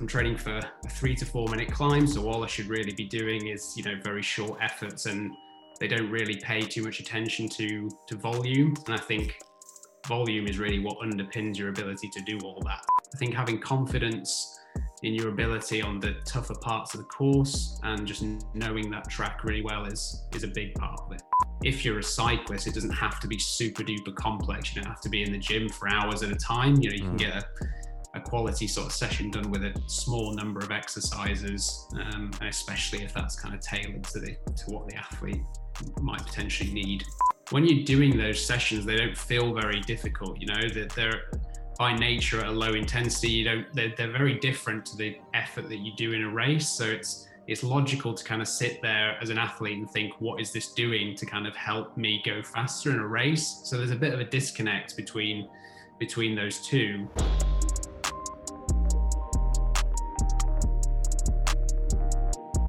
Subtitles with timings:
[0.00, 3.04] I'm training for a three to four minute climb, so all I should really be
[3.04, 5.30] doing is, you know, very short efforts, and
[5.78, 8.74] they don't really pay too much attention to to volume.
[8.86, 9.38] And I think
[10.08, 12.84] volume is really what underpins your ability to do all that.
[13.14, 14.58] I think having confidence
[15.04, 19.44] in your ability on the tougher parts of the course and just knowing that track
[19.44, 21.22] really well is is a big part of it.
[21.62, 24.74] If you're a cyclist, it doesn't have to be super duper complex.
[24.74, 26.82] You don't have to be in the gym for hours at a time.
[26.82, 27.18] You know, you can mm.
[27.18, 27.44] get a
[28.14, 33.02] a quality sort of session done with a small number of exercises, um, and especially
[33.02, 35.42] if that's kind of tailored to the to what the athlete
[36.00, 37.04] might potentially need.
[37.50, 40.40] When you're doing those sessions, they don't feel very difficult.
[40.40, 41.30] You know that they're
[41.78, 43.28] by nature at a low intensity.
[43.30, 46.68] You don't they're, they're very different to the effort that you do in a race.
[46.68, 50.40] So it's it's logical to kind of sit there as an athlete and think, what
[50.40, 53.60] is this doing to kind of help me go faster in a race?
[53.64, 55.48] So there's a bit of a disconnect between
[55.98, 57.08] between those two.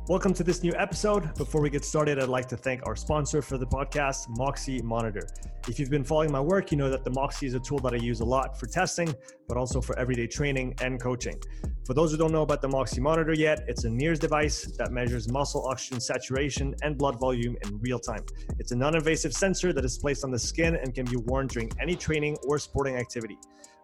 [0.08, 1.34] Welcome to this new episode.
[1.34, 5.28] Before we get started, I'd like to thank our sponsor for the podcast, Moxy Monitor.
[5.68, 7.92] If you've been following my work, you know that the Moxy is a tool that
[7.92, 9.12] I use a lot for testing,
[9.48, 11.42] but also for everyday training and coaching.
[11.88, 14.92] For those who don't know about the Moxy Monitor yet, it's a NIRS device that
[14.92, 18.24] measures muscle oxygen saturation and blood volume in real time.
[18.60, 21.48] It's a non invasive sensor that is placed on the skin and can be worn
[21.48, 23.40] during any training or sporting activity.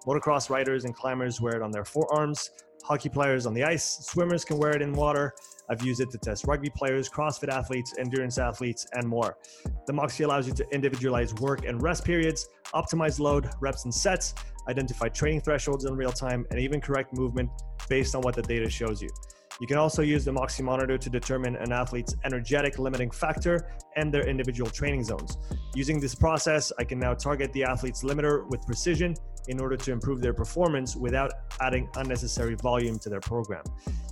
[0.06, 2.52] Motocross riders and climbers wear it on their forearms.
[2.84, 5.34] Hockey players on the ice, swimmers can wear it in water,
[5.72, 9.38] I've used it to test rugby players, CrossFit athletes, endurance athletes, and more.
[9.88, 14.36] The Moxy allows you to individualize work and rest periods, optimize load, reps, and sets,
[14.68, 17.50] identify training thresholds in real time, and even correct movement
[17.88, 19.10] based on what the data shows you.
[19.60, 24.12] You can also use the Moxy monitor to determine an athlete's energetic limiting factor and
[24.12, 25.38] their individual training zones.
[25.76, 29.16] Using this process, I can now target the athlete's limiter with precision
[29.48, 33.64] in order to improve their performance without adding unnecessary volume to their program.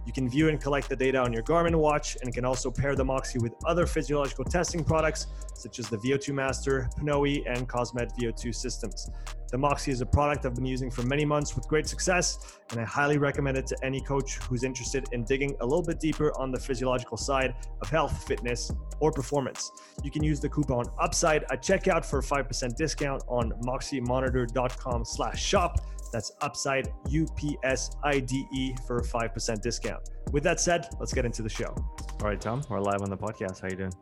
[0.05, 2.95] You can view and collect the data on your Garmin watch and can also pair
[2.95, 8.11] the Moxy with other physiological testing products such as the VO2 Master, Pnoe, and Cosmed
[8.19, 9.09] VO2 systems.
[9.51, 12.79] The Moxy is a product I've been using for many months with great success, and
[12.79, 16.31] I highly recommend it to any coach who's interested in digging a little bit deeper
[16.39, 19.71] on the physiological side of health, fitness, or performance.
[20.03, 25.43] You can use the coupon UPSIDE at checkout for a 5% discount on moxymonitor.com slash
[25.43, 25.79] shop.
[26.13, 30.09] That's UPSIDE, U-P-S-I-D-E for a 5% discount.
[30.31, 31.73] With that said, let's get into the show.
[32.21, 33.61] All right, Tom, we're live on the podcast.
[33.61, 33.93] How you doing?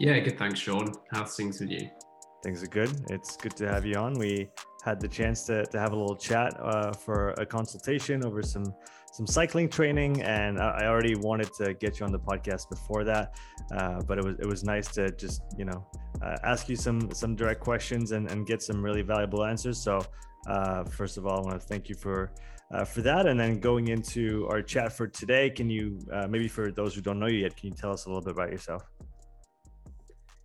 [0.00, 0.36] Yeah, good.
[0.36, 0.92] Thanks, Sean.
[1.12, 1.88] How's things with you?
[2.44, 2.90] Things are good.
[3.08, 4.12] It's good to have you on.
[4.18, 4.50] We
[4.84, 8.66] had the chance to, to have a little chat uh, for a consultation over some
[9.14, 13.34] some cycling training, and I already wanted to get you on the podcast before that,
[13.74, 15.86] uh, but it was it was nice to just you know
[16.20, 19.78] uh, ask you some some direct questions and, and get some really valuable answers.
[19.82, 20.04] So
[20.46, 22.30] uh, first of all, I want to thank you for
[22.74, 26.48] uh, for that, and then going into our chat for today, can you uh, maybe
[26.48, 28.50] for those who don't know you yet, can you tell us a little bit about
[28.50, 28.82] yourself?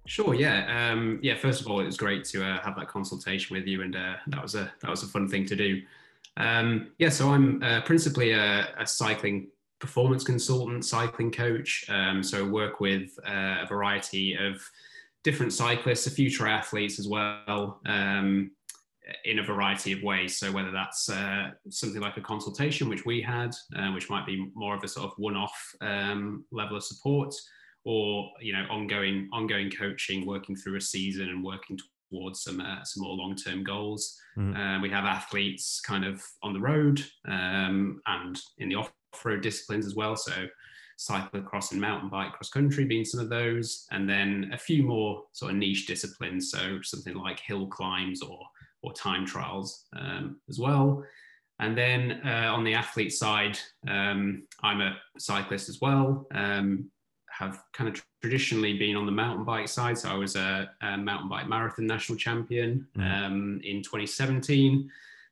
[0.09, 0.33] Sure.
[0.33, 0.91] Yeah.
[0.91, 1.37] Um, yeah.
[1.37, 4.15] First of all, it was great to uh, have that consultation with you, and uh,
[4.25, 5.83] that was a that was a fun thing to do.
[6.35, 7.09] Um, yeah.
[7.09, 11.85] So I'm uh, principally a, a, cycling performance consultant, cycling coach.
[11.89, 14.59] Um, so I work with uh, a variety of
[15.23, 18.49] different cyclists, a few triathletes as well, um,
[19.25, 20.39] in a variety of ways.
[20.39, 24.49] So whether that's uh, something like a consultation, which we had, uh, which might be
[24.55, 27.35] more of a sort of one-off um, level of support
[27.85, 31.77] or you know ongoing ongoing coaching, working through a season and working
[32.11, 34.17] towards some uh, some more long term goals.
[34.37, 34.55] Mm.
[34.55, 38.91] Uh, we have athletes kind of on the road um, and in the off
[39.23, 40.15] road disciplines as well.
[40.15, 40.47] So
[40.99, 45.23] cyclocross and mountain bike cross country being some of those, and then a few more
[45.31, 46.51] sort of niche disciplines.
[46.51, 48.39] So something like hill climbs or
[48.81, 51.03] or time trials um, as well.
[51.59, 56.25] And then uh, on the athlete side, um, I'm a cyclist as well.
[56.33, 56.89] Um,
[57.39, 59.97] have kind of traditionally been on the mountain bike side.
[59.97, 63.01] So I was a, a mountain bike marathon national champion mm.
[63.01, 64.89] um, in 2017.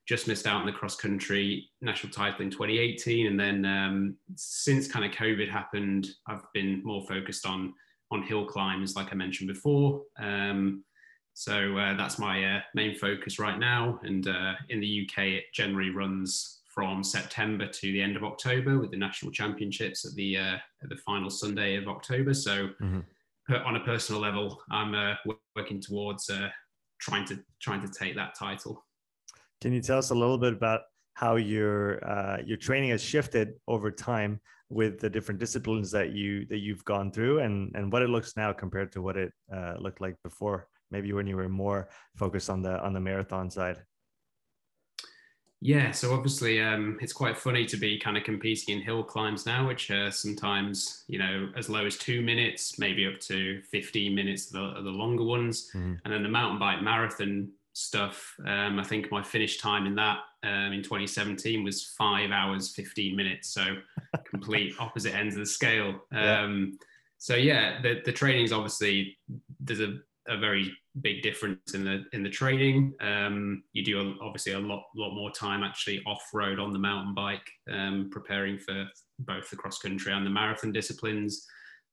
[0.07, 4.87] Just missed out on the cross country national title in 2018, and then um, since
[4.87, 7.73] kind of COVID happened, I've been more focused on
[8.09, 10.02] on hill climbs, like I mentioned before.
[10.17, 10.85] Um,
[11.34, 13.99] so uh, that's my uh, main focus right now.
[14.03, 18.78] And uh, in the UK, it generally runs from September to the end of October
[18.78, 22.35] with the national championships at the uh, at the final Sunday of October.
[22.35, 23.00] So, mm-hmm.
[23.47, 25.16] per, on a personal level, I'm uh,
[25.56, 26.50] working towards uh,
[27.02, 28.85] trying to trying to take that title.
[29.59, 30.82] Can you tell us a little bit about
[31.16, 34.40] how your uh, your training has shifted over time
[34.70, 38.38] with the different disciplines that you that you've gone through, and and what it looks
[38.38, 40.68] now compared to what it uh, looked like before?
[40.91, 43.82] Maybe when you were more focused on the on the marathon side.
[45.59, 49.46] Yeah, so obviously um, it's quite funny to be kind of competing in hill climbs
[49.46, 54.14] now, which are sometimes you know as low as two minutes, maybe up to 15
[54.14, 55.96] minutes, the, the longer ones, mm-hmm.
[56.06, 58.36] and then the mountain bike marathon stuff.
[58.46, 63.16] Um, I think my finish time in that um, in 2017 was five hours 15
[63.16, 63.78] minutes, so
[64.30, 65.96] complete opposite ends of the scale.
[66.12, 66.42] Yeah.
[66.42, 66.78] Um,
[67.18, 69.18] so yeah, the the training is obviously
[69.59, 70.72] there's a a very
[71.02, 72.94] big difference in the in the training.
[73.02, 76.79] Um, you do a, obviously a lot lot more time actually off road on the
[76.79, 78.85] mountain bike, um, preparing for
[79.20, 81.46] both the cross country and the marathon disciplines.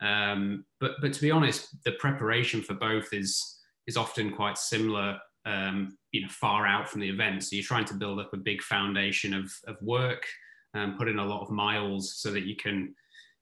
[0.03, 5.19] Um, but but to be honest, the preparation for both is is often quite similar.
[5.47, 8.39] Um, you know, far out from the event, so you're trying to build up a
[8.39, 10.25] big foundation of of work,
[10.73, 12.95] and put in a lot of miles so that you can,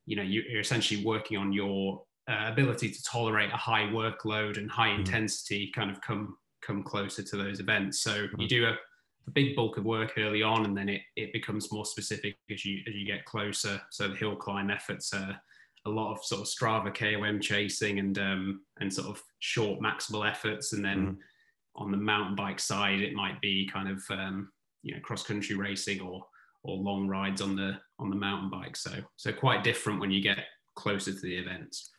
[0.06, 4.70] you know, you're essentially working on your uh, ability to tolerate a high workload and
[4.70, 5.00] high mm.
[5.00, 8.00] intensity kind of come come closer to those events.
[8.00, 8.70] So you do a,
[9.26, 12.64] a, big bulk of work early on, and then it, it becomes more specific as
[12.64, 13.80] you as you get closer.
[13.90, 15.40] So the hill climb efforts are
[15.84, 20.28] a lot of sort of Strava KOM chasing and um, and sort of short maximal
[20.28, 21.16] efforts, and then mm.
[21.74, 24.52] on the mountain bike side, it might be kind of um,
[24.84, 26.24] you know cross country racing or
[26.62, 28.76] or long rides on the on the mountain bike.
[28.76, 30.38] So so quite different when you get
[30.76, 31.90] closer to the events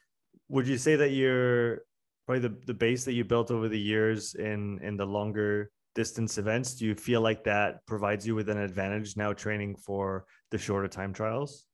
[0.50, 1.82] would you say that you're
[2.26, 6.38] probably the, the base that you built over the years in in the longer distance
[6.38, 6.76] events?
[6.76, 10.88] Do you feel like that provides you with an advantage now training for the shorter
[10.88, 11.66] time trials?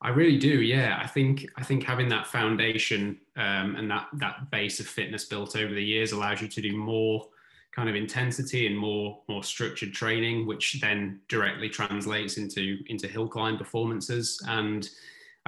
[0.00, 1.00] I really do yeah.
[1.02, 5.56] I think i think having that foundation um, and that that base of fitness built
[5.56, 7.26] over the years allows you to do more
[7.74, 13.28] kind of intensity and more more structured training which then directly translates into into hill
[13.28, 14.40] climb performances.
[14.48, 14.88] And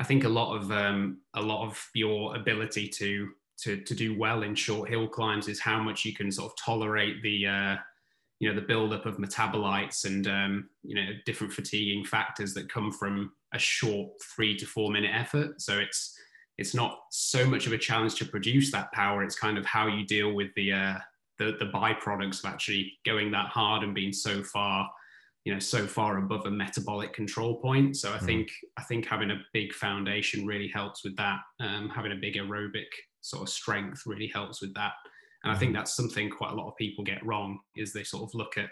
[0.01, 4.19] I think a lot of um, a lot of your ability to to to do
[4.19, 7.77] well in short hill climbs is how much you can sort of tolerate the uh,
[8.39, 12.91] you know the buildup of metabolites and um, you know different fatiguing factors that come
[12.91, 15.61] from a short three to four minute effort.
[15.61, 16.19] So it's
[16.57, 19.23] it's not so much of a challenge to produce that power.
[19.23, 20.99] It's kind of how you deal with the uh,
[21.39, 24.89] the, the byproducts of actually going that hard and being so far
[25.45, 27.97] you know so far above a metabolic control point.
[27.97, 28.27] So i mm.
[28.27, 31.41] think i think having a big foundation really helps with that.
[31.61, 32.91] Um, having a big aerobic
[33.21, 34.93] sort of strength really helps with that.
[35.45, 35.79] And i think mm-hmm.
[35.79, 38.69] that's something quite a lot of people get wrong is they sort of look at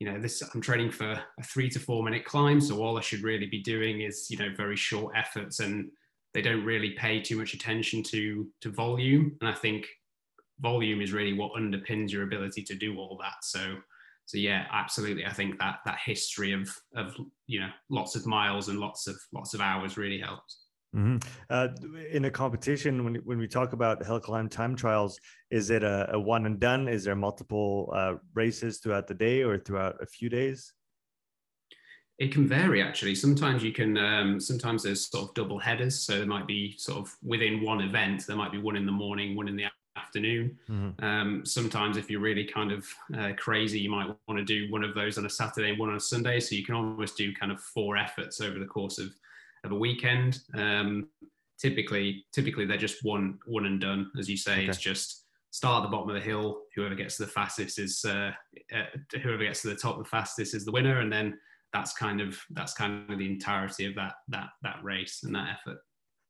[0.00, 2.60] you know this i'm training for a three to four minute climb.
[2.60, 5.90] So all i should really be doing is you know very short efforts and
[6.34, 9.36] they don't really pay too much attention to to volume.
[9.40, 9.86] And i think
[10.60, 13.34] volume is really what underpins your ability to do all that.
[13.42, 13.76] So
[14.26, 15.26] so yeah, absolutely.
[15.26, 17.14] I think that that history of of
[17.46, 20.62] you know lots of miles and lots of lots of hours really helps.
[20.94, 21.16] Mm-hmm.
[21.48, 21.68] Uh,
[22.10, 25.18] in a competition, when when we talk about hill climb time trials,
[25.50, 26.86] is it a, a one and done?
[26.86, 30.72] Is there multiple uh, races throughout the day or throughout a few days?
[32.18, 33.14] It can vary actually.
[33.14, 33.96] Sometimes you can.
[33.96, 37.80] Um, sometimes there's sort of double headers, so there might be sort of within one
[37.80, 38.26] event.
[38.26, 39.64] There might be one in the morning, one in the
[39.96, 40.58] afternoon.
[40.68, 41.04] Mm-hmm.
[41.04, 42.86] Um, sometimes, if you're really kind of
[43.16, 45.90] uh, crazy, you might want to do one of those on a Saturday and one
[45.90, 46.40] on a Sunday.
[46.40, 49.08] So you can almost do kind of four efforts over the course of,
[49.64, 50.40] of a weekend.
[50.54, 51.08] Um,
[51.60, 54.10] typically, typically they're just one one and done.
[54.18, 54.66] As you say, okay.
[54.66, 56.62] it's just start at the bottom of the hill.
[56.74, 58.32] Whoever gets to the fastest is uh,
[58.74, 61.38] uh, whoever gets to the top the fastest is the winner, and then
[61.72, 65.58] that's kind of that's kind of the entirety of that that that race and that
[65.60, 65.78] effort.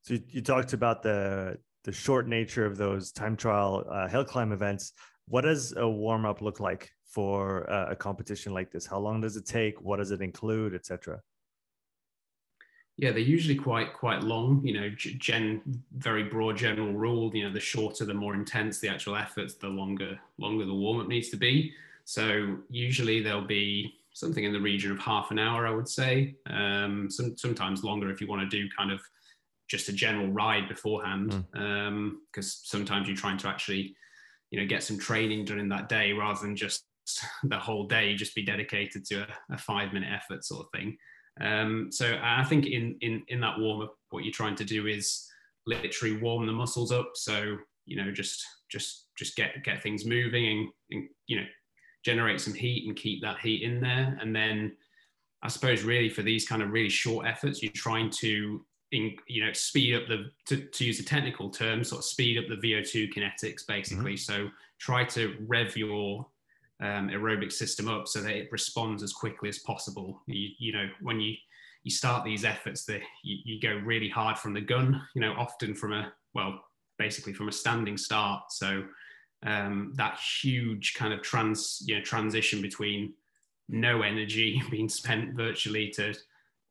[0.02, 4.24] So you, you talked about the the short nature of those time trial uh, hill
[4.24, 4.92] climb events,
[5.26, 8.86] what does a warm up look like for uh, a competition like this?
[8.86, 9.80] How long does it take?
[9.80, 11.20] What does it include, etc.?
[12.98, 14.64] Yeah, they're usually quite quite long.
[14.64, 15.62] You know, gen
[15.96, 17.34] very broad general rule.
[17.34, 21.00] You know, the shorter, the more intense the actual efforts, the longer longer the warm
[21.00, 21.72] up needs to be.
[22.04, 26.36] So usually there'll be something in the region of half an hour, I would say.
[26.48, 29.00] Um, some, sometimes longer if you want to do kind of
[29.72, 31.88] just a general ride beforehand because mm.
[31.88, 33.96] um, sometimes you're trying to actually
[34.50, 36.84] you know get some training done in that day rather than just
[37.44, 40.96] the whole day just be dedicated to a, a five minute effort sort of thing.
[41.40, 44.86] Um, so i think in in in that warm up what you're trying to do
[44.86, 45.26] is
[45.66, 47.12] literally warm the muscles up.
[47.14, 51.46] So you know just just just get get things moving and, and you know
[52.04, 54.18] generate some heat and keep that heat in there.
[54.20, 54.76] And then
[55.44, 59.44] i suppose really for these kind of really short efforts you're trying to in, you
[59.44, 62.56] know speed up the to, to, use a technical term sort of speed up the
[62.56, 64.14] vo2 kinetics basically.
[64.14, 64.44] Mm-hmm.
[64.44, 66.26] so try to rev your
[66.80, 70.20] um, aerobic system up so that it responds as quickly as possible.
[70.26, 71.34] You, you know when you
[71.82, 75.32] you start these efforts that you, you go really hard from the gun you know
[75.32, 76.60] often from a well
[76.98, 78.44] basically from a standing start.
[78.50, 78.84] So
[79.44, 83.14] um, that huge kind of trans you know transition between
[83.68, 86.14] no energy being spent virtually to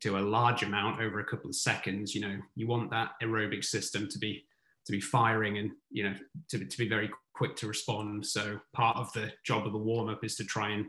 [0.02, 2.14] to a large amount over a couple of seconds.
[2.16, 4.46] You know, you want that aerobic system to be
[4.86, 6.16] to be firing and you know
[6.50, 8.26] to, to be very quick to respond.
[8.26, 10.86] So part of the job of the warm up is to try and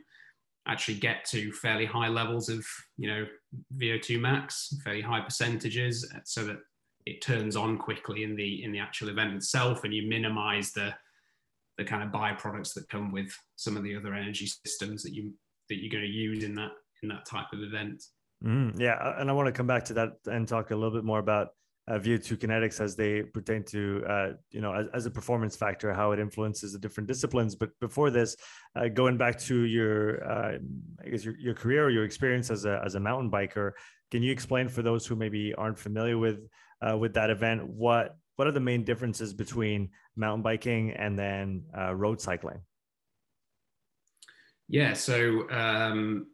[0.67, 2.65] actually get to fairly high levels of
[2.97, 3.27] you know
[3.77, 6.59] VO2 max, fairly high percentages, so that
[7.05, 10.95] it turns on quickly in the in the actual event itself, and you minimize the
[11.79, 15.33] the kind of byproducts that come with some of the other energy systems that you
[15.69, 18.03] that you're going to use in that in that type of event.
[18.43, 21.05] Mm, yeah, and I want to come back to that and talk a little bit
[21.05, 21.49] more about
[21.89, 25.93] uh, VO2 kinetics as they pertain to uh, you know as, as, a performance factor,
[25.93, 27.55] how it influences the different disciplines.
[27.55, 28.37] But before this,
[28.77, 30.59] uh, going back to your uh,
[31.05, 33.73] I guess your, your career or your experience as a as a mountain biker,
[34.11, 36.49] can you explain for those who maybe aren't familiar with
[36.81, 41.65] uh, with that event what what are the main differences between mountain biking and then
[41.77, 42.61] uh, road cycling?
[44.69, 46.29] Yeah, so um,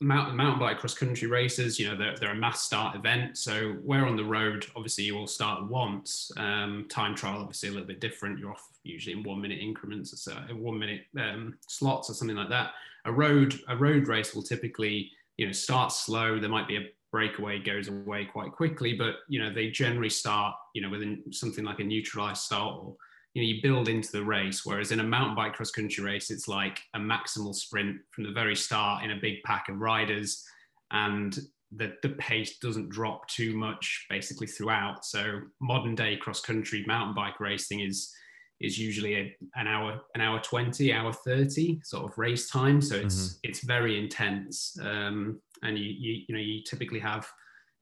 [0.00, 3.38] mountain, mountain bike cross country races, you know, they're, they're, a mass start event.
[3.38, 6.30] So where on the road, obviously you all start once.
[6.36, 8.38] Um, time trial, obviously a little bit different.
[8.38, 12.50] You're off usually in one minute increments, so one minute um, slots or something like
[12.50, 12.72] that.
[13.06, 16.38] A road, a road race will typically, you know, start slow.
[16.38, 20.54] There might be a breakaway goes away quite quickly, but you know they generally start,
[20.74, 22.96] you know, within something like a neutralized start or
[23.36, 26.30] you know you build into the race whereas in a mountain bike cross country race
[26.30, 30.42] it's like a maximal sprint from the very start in a big pack of riders
[30.90, 31.38] and
[31.72, 35.04] the, the pace doesn't drop too much basically throughout.
[35.04, 38.12] So modern day cross country mountain bike racing is
[38.58, 42.80] is usually a, an hour an hour 20 hour 30 sort of race time.
[42.80, 43.38] So it's mm-hmm.
[43.42, 44.76] it's very intense.
[44.80, 47.28] Um, and you, you you know you typically have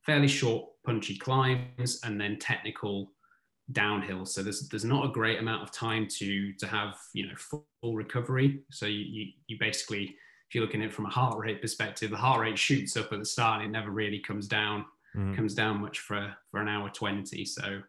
[0.05, 3.13] fairly short punchy climbs and then technical
[3.73, 4.27] downhill.
[4.27, 7.65] So there's there's not a great amount of time to to have you know full,
[7.95, 8.61] recovery.
[8.71, 10.17] So you, you, you basically
[10.49, 13.13] if you're looking at it from a heart rate perspective, the heart rate shoots up
[13.13, 13.63] at the start.
[13.63, 14.85] And it never really comes down
[15.17, 15.35] mm.
[15.37, 17.45] comes down much for for an hour twenty.
[17.45, 17.81] So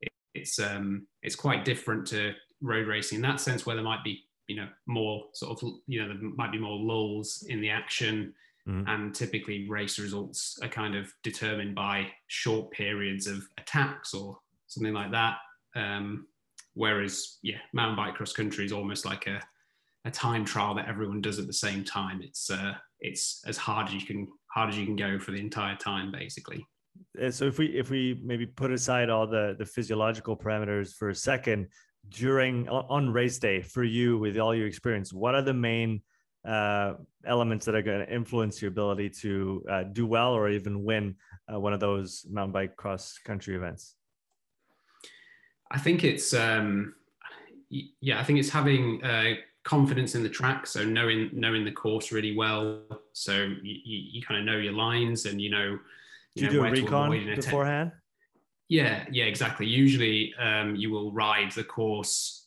[0.00, 4.04] it, it's um it's quite different to road racing in that sense, where there might
[4.04, 7.70] be you know more sort of you know there might be more lulls in the
[7.70, 8.34] action.
[8.68, 8.84] Mm.
[8.86, 14.38] And typically, race results are kind of determined by short periods of attacks or
[14.72, 15.36] something like that.
[15.74, 16.26] Um,
[16.74, 19.40] whereas, yeah, mountain bike cross country is almost like a,
[20.04, 22.20] a time trial that everyone does at the same time.
[22.22, 25.40] It's uh, it's as hard as you can hard as you can go for the
[25.40, 26.66] entire time, basically.
[27.20, 31.08] Uh, so if we if we maybe put aside all the the physiological parameters for
[31.08, 31.68] a second,
[32.08, 36.02] during on race day for you with all your experience, what are the main
[36.46, 40.82] uh, elements that are going to influence your ability to uh, do well or even
[40.82, 41.14] win
[41.52, 43.94] uh, one of those mountain bike cross country events?
[45.72, 46.94] I think it's um,
[47.70, 50.66] yeah, I think it's having uh, confidence in the track.
[50.66, 52.82] So knowing knowing the course really well.
[53.12, 55.78] So you, you, you kind of know your lines and you know.
[56.34, 57.92] You know, do a recon beforehand?
[58.68, 59.66] Yeah, yeah, exactly.
[59.66, 62.46] Usually, um, you will ride the course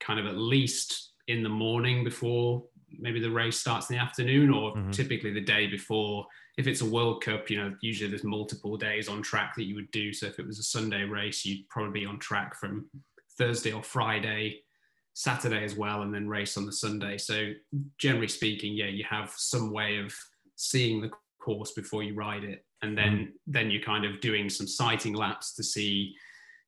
[0.00, 2.64] kind of at least in the morning before
[2.98, 4.90] maybe the race starts in the afternoon, or mm-hmm.
[4.90, 6.26] typically the day before
[6.58, 9.74] if it's a World Cup, you know, usually there's multiple days on track that you
[9.74, 10.12] would do.
[10.12, 12.86] So if it was a Sunday race, you'd probably be on track from
[13.38, 14.60] Thursday or Friday,
[15.14, 17.16] Saturday as well, and then race on the Sunday.
[17.16, 17.52] So
[17.98, 20.14] generally speaking, yeah, you have some way of
[20.56, 23.28] seeing the course before you ride it, and then mm.
[23.46, 26.14] then you're kind of doing some sighting laps to see,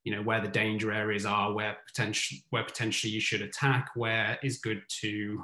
[0.03, 4.39] you know, where the danger areas are, where potential where potentially you should attack, where
[4.41, 5.43] is good to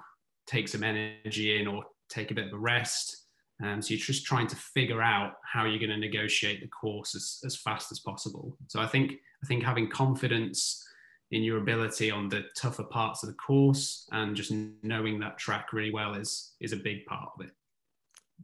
[0.52, 3.22] take some energy in or take a bit of a rest
[3.64, 7.16] um, so you're just trying to figure out how you're going to negotiate the course
[7.16, 8.58] as, as fast as possible.
[8.68, 10.84] So I think I think having confidence
[11.32, 14.52] in your ability on the tougher parts of the course and just
[14.84, 17.52] knowing that track really well is is a big part of it.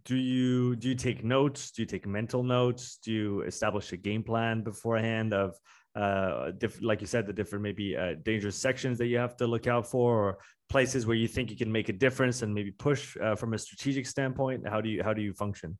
[0.06, 1.72] Do you do you take notes?
[1.72, 3.00] Do you take mental notes?
[3.04, 5.56] Do you establish a game plan beforehand of
[5.98, 9.48] uh, diff- like you said, the different maybe uh, dangerous sections that you have to
[9.48, 10.38] look out for, or
[10.70, 13.58] places where you think you can make a difference and maybe push uh, from a
[13.58, 14.68] strategic standpoint?
[14.68, 15.77] How do you how do you function?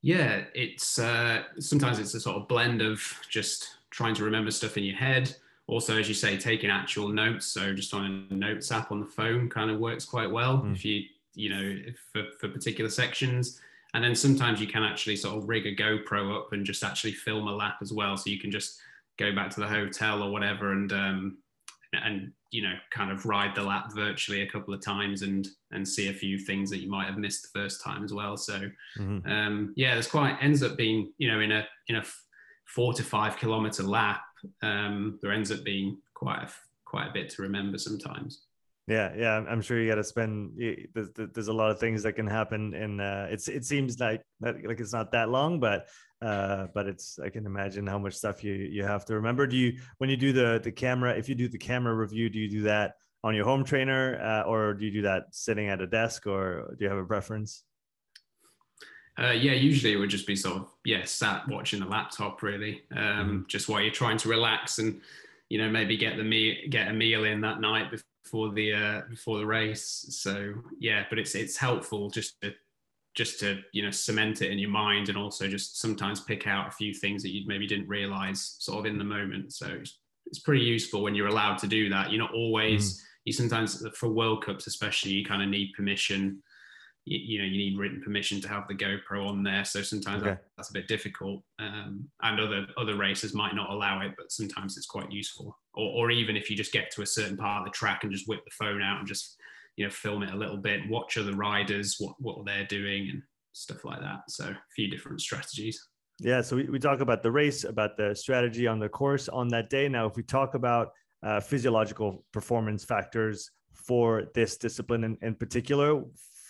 [0.00, 4.76] Yeah, it's uh, sometimes it's a sort of blend of just trying to remember stuff
[4.76, 5.34] in your head.
[5.66, 7.46] Also, as you say, taking actual notes.
[7.46, 10.72] So just on a notes app on the phone kind of works quite well mm.
[10.72, 11.02] if you
[11.34, 13.60] you know for, for particular sections
[13.94, 17.12] and then sometimes you can actually sort of rig a GoPro up and just actually
[17.12, 18.16] film a lap as well.
[18.16, 18.80] So you can just
[19.18, 21.38] go back to the hotel or whatever and um,
[21.92, 25.86] and you know kind of ride the lap virtually a couple of times and and
[25.86, 28.36] see a few things that you might have missed the first time as well.
[28.36, 28.60] So
[28.98, 29.30] mm-hmm.
[29.30, 32.04] um, yeah, there's quite ends up being you know in a in a
[32.64, 34.22] four to five kilometer lap,
[34.62, 36.48] um, there ends up being quite a
[36.86, 38.42] quite a bit to remember sometimes.
[38.88, 40.58] Yeah, yeah, I'm sure you got to spend.
[40.92, 44.22] There's, there's a lot of things that can happen, and uh, it's it seems like
[44.40, 45.86] like it's not that long, but
[46.20, 49.46] uh, but it's I can imagine how much stuff you you have to remember.
[49.46, 51.12] Do you when you do the the camera?
[51.16, 54.48] If you do the camera review, do you do that on your home trainer, uh,
[54.48, 57.62] or do you do that sitting at a desk, or do you have a preference?
[59.16, 62.82] Uh, yeah, usually it would just be sort of yeah, sat watching the laptop really,
[62.96, 63.40] um, mm-hmm.
[63.46, 65.00] just while you're trying to relax and
[65.50, 69.00] you know maybe get the meal get a meal in that night before the uh,
[69.08, 70.06] before the race.
[70.10, 72.52] So yeah, but it's it's helpful just to
[73.14, 76.68] just to you know cement it in your mind and also just sometimes pick out
[76.68, 79.52] a few things that you maybe didn't realize sort of in the moment.
[79.52, 82.10] So it's, it's pretty useful when you're allowed to do that.
[82.10, 83.02] You're not always mm.
[83.24, 86.42] you sometimes for World Cups especially you kind of need permission
[87.04, 89.64] you, you, know you need written permission to have the GoPro on there.
[89.64, 90.38] So sometimes okay.
[90.56, 94.76] that's a bit difficult, um, and other other races might not allow it, but sometimes
[94.76, 95.58] it's quite useful.
[95.74, 98.12] Or, or even if you just get to a certain part of the track and
[98.12, 99.36] just whip the phone out and just
[99.76, 103.22] you know film it a little bit, watch other riders, what what they're doing, and
[103.52, 104.22] stuff like that.
[104.28, 105.88] So a few different strategies.
[106.20, 109.48] Yeah, so we, we talk about the race, about the strategy on the course on
[109.48, 109.88] that day.
[109.88, 110.92] Now, if we talk about
[111.24, 116.02] uh, physiological performance factors for this discipline in, in particular,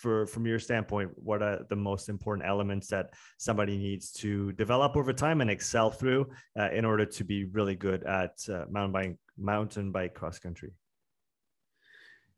[0.03, 4.97] for from your standpoint what are the most important elements that somebody needs to develop
[4.97, 6.29] over time and excel through
[6.59, 10.71] uh, in order to be really good at uh, mountain bike mountain bike cross country?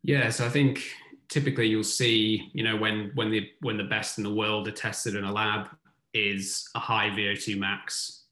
[0.03, 0.83] Yeah so i think
[1.27, 4.77] typically you'll see you know when when the when the best in the world are
[4.87, 5.67] tested in a lab
[6.13, 8.25] is a high vo2 max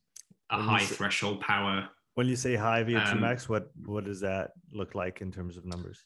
[0.51, 1.89] a when high say, threshold power.
[2.13, 5.57] When you say high vo2 um, max what what does that look like in terms
[5.57, 6.05] of numbers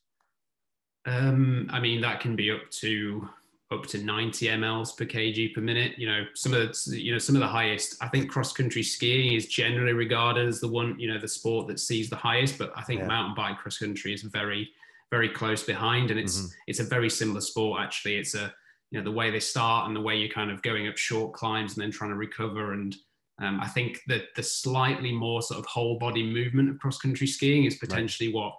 [1.08, 3.28] um, I mean, that can be up to
[3.70, 5.98] up to 90 mLs per kg per minute.
[5.98, 7.96] You know, some of the you know some of the highest.
[8.02, 11.68] I think cross country skiing is generally regarded as the one you know the sport
[11.68, 13.08] that sees the highest, but I think yeah.
[13.08, 14.70] mountain bike cross country is very
[15.10, 16.48] very close behind, and it's mm-hmm.
[16.68, 18.18] it's a very similar sport actually.
[18.18, 18.54] It's a
[18.92, 21.34] you know the way they start and the way you're kind of going up short
[21.34, 22.96] climbs and then trying to recover and
[23.40, 27.27] um, I think that the slightly more sort of whole body movement of cross country
[27.27, 28.36] skiing is potentially right.
[28.36, 28.53] what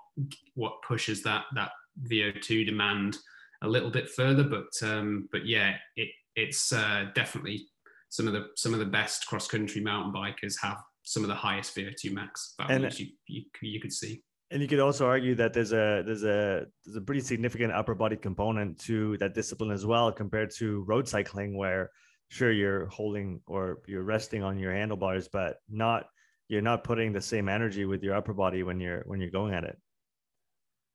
[0.55, 1.71] what pushes that that
[2.05, 3.19] VO2 demand
[3.63, 4.45] a little bit further.
[4.45, 7.67] But um, but yeah, it, it's uh, definitely
[8.11, 11.35] some of the some of the best cross country mountain bikers have some of the
[11.35, 14.23] highest VO2 max values you, you, you could see.
[14.51, 17.95] And you could also argue that there's a there's a there's a pretty significant upper
[17.95, 21.91] body component to that discipline as well compared to road cycling, where
[22.31, 26.07] sure you're holding or you're resting on your handlebars, but not
[26.49, 29.53] you're not putting the same energy with your upper body when you're when you're going
[29.53, 29.79] at it.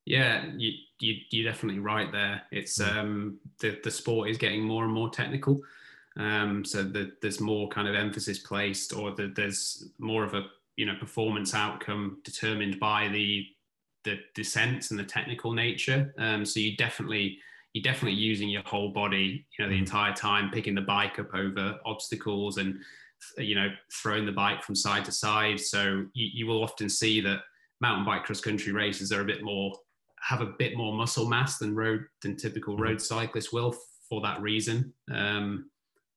[0.06, 2.42] Yeah, you, you you're definitely right there.
[2.52, 5.62] It's um, the the sport is getting more and more technical,
[6.18, 10.46] um, so the, there's more kind of emphasis placed, or the, there's more of a
[10.76, 13.46] you know performance outcome determined by the
[14.04, 16.14] the descents and the technical nature.
[16.18, 17.40] Um, so you definitely
[17.74, 19.80] you're definitely using your whole body, you know, the mm.
[19.80, 22.78] entire time, picking the bike up over obstacles and
[23.38, 25.60] you know throwing the bike from side to side.
[25.60, 27.40] So you, you will often see that
[27.82, 29.74] mountain bike cross country races are a bit more
[30.24, 33.16] have a bit more muscle mass than road than typical road mm-hmm.
[33.20, 33.76] cyclists will
[34.10, 34.94] for that reason.
[35.12, 35.70] Um,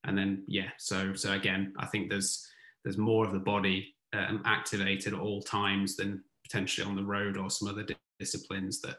[0.04, 2.46] and then yeah, so so again, I think there's
[2.84, 7.36] there's more of the body um, activated at all times than potentially on the road
[7.36, 8.98] or some other di- disciplines that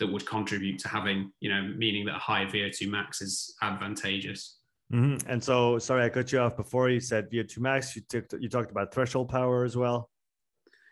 [0.00, 4.58] that would contribute to having you know meaning that a high VO2 max is advantageous.
[4.92, 5.30] Mm-hmm.
[5.30, 7.94] And so, sorry, I cut you off before you said VO2 max.
[7.94, 10.10] You took you talked about threshold power as well.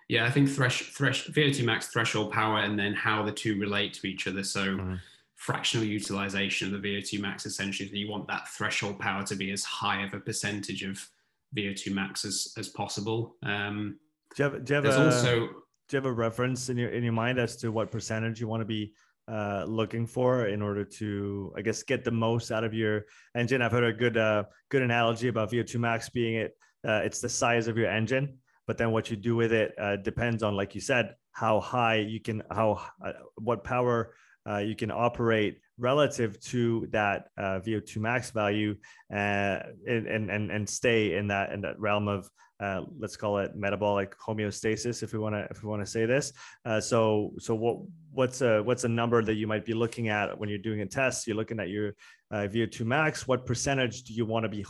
[0.08, 3.92] Yeah, I think thresh, thresh, VO2 max threshold power and then how the two relate
[3.94, 4.42] to each other.
[4.42, 4.94] So mm-hmm.
[5.36, 9.64] fractional utilization of the VO2 max essentially, you want that threshold power to be as
[9.64, 11.06] high of a percentage of
[11.54, 13.36] VO2 max as, as possible.
[13.42, 13.98] Um,
[14.34, 15.46] do you have, do you have a, also, do
[15.92, 18.62] you have a reference in your, in your mind as to what percentage you want
[18.62, 18.94] to be
[19.30, 23.04] uh, looking for in order to, I guess, get the most out of your
[23.36, 23.60] engine?
[23.60, 27.28] I've heard a good, uh, good analogy about VO2 max being it, uh, it's the
[27.28, 28.38] size of your engine
[28.68, 31.96] but then what you do with it uh, depends on like you said how high
[31.96, 34.14] you can how uh, what power
[34.48, 38.76] uh, you can operate relative to that uh, VO2 max value
[39.12, 43.54] uh, and, and and stay in that in that realm of uh, let's call it
[43.54, 46.32] metabolic homeostasis if we want to if we want to say this.
[46.80, 47.78] So so what
[48.10, 50.86] what's a what's a number that you might be looking at when you're doing a
[50.86, 51.26] test?
[51.26, 51.94] You're looking at your
[52.32, 53.28] VO2 max.
[53.28, 54.64] What percentage do you want to be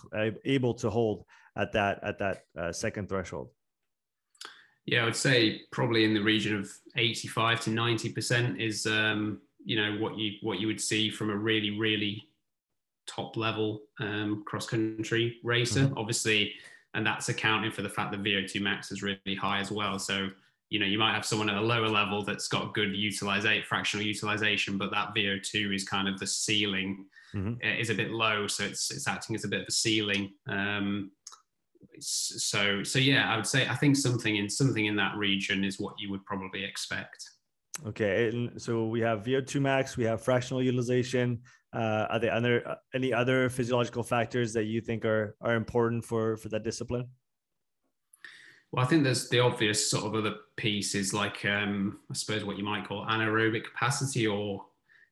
[0.44, 1.24] able to hold
[1.56, 3.48] at that at that second threshold
[4.90, 9.76] yeah, I would say probably in the region of 85 to 90% is um, you
[9.76, 12.24] know what you what you would see from a really really
[13.06, 15.80] top level um, cross country racer.
[15.80, 15.98] Mm-hmm.
[15.98, 16.54] Obviously,
[16.94, 19.98] and that's accounting for the fact that VO2 max is really high as well.
[19.98, 20.30] So
[20.70, 24.04] you know, you might have someone at a lower level that's got good utilization, fractional
[24.04, 27.54] utilization, but that VO2 is kind of the ceiling mm-hmm.
[27.62, 30.32] is a bit low, so it's it's acting as a bit of a ceiling.
[30.46, 31.10] Um,
[32.00, 35.78] so so yeah, I would say I think something in something in that region is
[35.78, 37.22] what you would probably expect.
[37.86, 41.40] Okay, and so we have VO2 max, we have fractional utilization.
[41.72, 46.04] Uh, are there other uh, any other physiological factors that you think are are important
[46.04, 47.06] for for that discipline?
[48.72, 52.44] Well, I think there's the obvious sort of other piece is like um, I suppose
[52.44, 54.64] what you might call anaerobic capacity or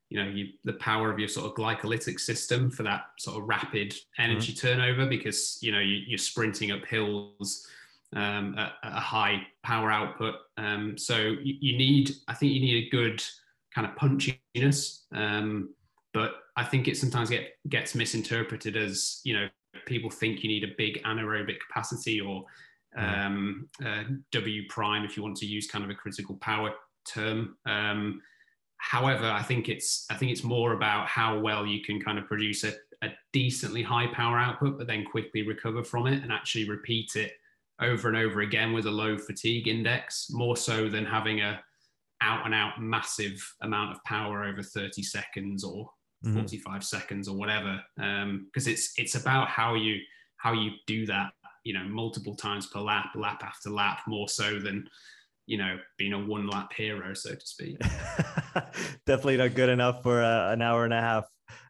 [0.09, 3.49] you know you, the power of your sort of glycolytic system for that sort of
[3.49, 4.67] rapid energy mm-hmm.
[4.67, 7.67] turnover because you know you, are sprinting up hills
[8.15, 10.37] um, at, at, a high power output.
[10.59, 13.23] Um, so you, you, need i think you need a good
[13.75, 15.75] kind of punchiness um,
[16.15, 19.49] but i think it sometimes get, gets misinterpreted as you know
[19.85, 22.45] people think you need a big anaerobic capacity or
[22.97, 26.73] um, uh, w prime if you want to use kind of a critical power
[27.07, 27.57] term.
[27.67, 28.21] Um,
[28.79, 32.27] However, I think it's I think it's more about how well you can kind of
[32.27, 36.69] produce a, a decently high power output, but then quickly recover from it and actually
[36.69, 37.33] repeat it
[37.81, 41.61] over and over again with a low fatigue index, more so than having a
[42.23, 45.91] out and out massive amount of power over 30 seconds or
[46.25, 46.37] mm-hmm.
[46.37, 47.81] 45 seconds or whatever.
[47.97, 49.99] Because um, it's it's about how you
[50.39, 51.33] how you do that,
[51.65, 54.89] you know, multiple times per lap, lap after lap, more so than
[55.47, 57.81] you know, being a one lap hero, so to speak.
[59.07, 61.25] Definitely not good enough for uh, an hour and a half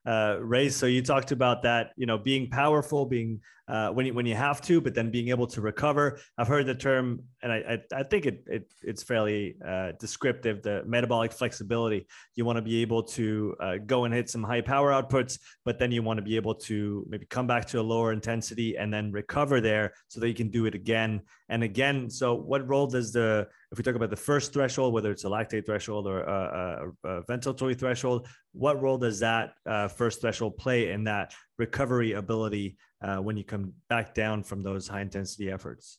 [0.07, 0.77] uh, race.
[0.77, 4.37] So you talked about that, you know, being powerful, being uh, when you when you
[4.37, 6.21] have to, but then being able to recover.
[6.39, 7.57] I've heard the term, and I
[7.93, 10.63] I, I think it, it it's fairly uh, descriptive.
[10.63, 12.07] The metabolic flexibility.
[12.37, 15.81] You want to be able to uh, go and hit some high power outputs, but
[15.81, 18.95] then you want to be able to maybe come back to a lower intensity and
[18.95, 22.09] then recover there, so that you can do it again and again.
[22.09, 25.29] So what role does the if we talk about the first threshold, whether it's a
[25.29, 30.57] lactate threshold or a, a, a ventilatory threshold, what role does that uh, first threshold
[30.57, 35.51] play in that recovery ability uh, when you come back down from those high intensity
[35.51, 35.99] efforts?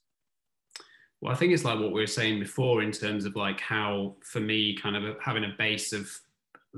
[1.21, 4.15] Well, I think it's like what we were saying before in terms of like how,
[4.23, 6.09] for me, kind of having a base of,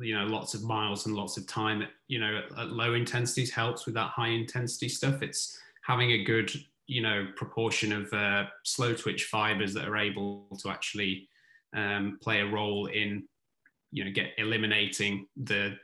[0.01, 3.51] you know, lots of miles and lots of time, you know, at, at low intensities
[3.51, 5.21] helps with that high intensity stuff.
[5.21, 6.51] It's having a good,
[6.89, 11.29] you know, proportion of uh, slow twitch fibers that are able to actually
[11.75, 13.23] um, play a role in,
[13.91, 15.77] you know, get eliminating the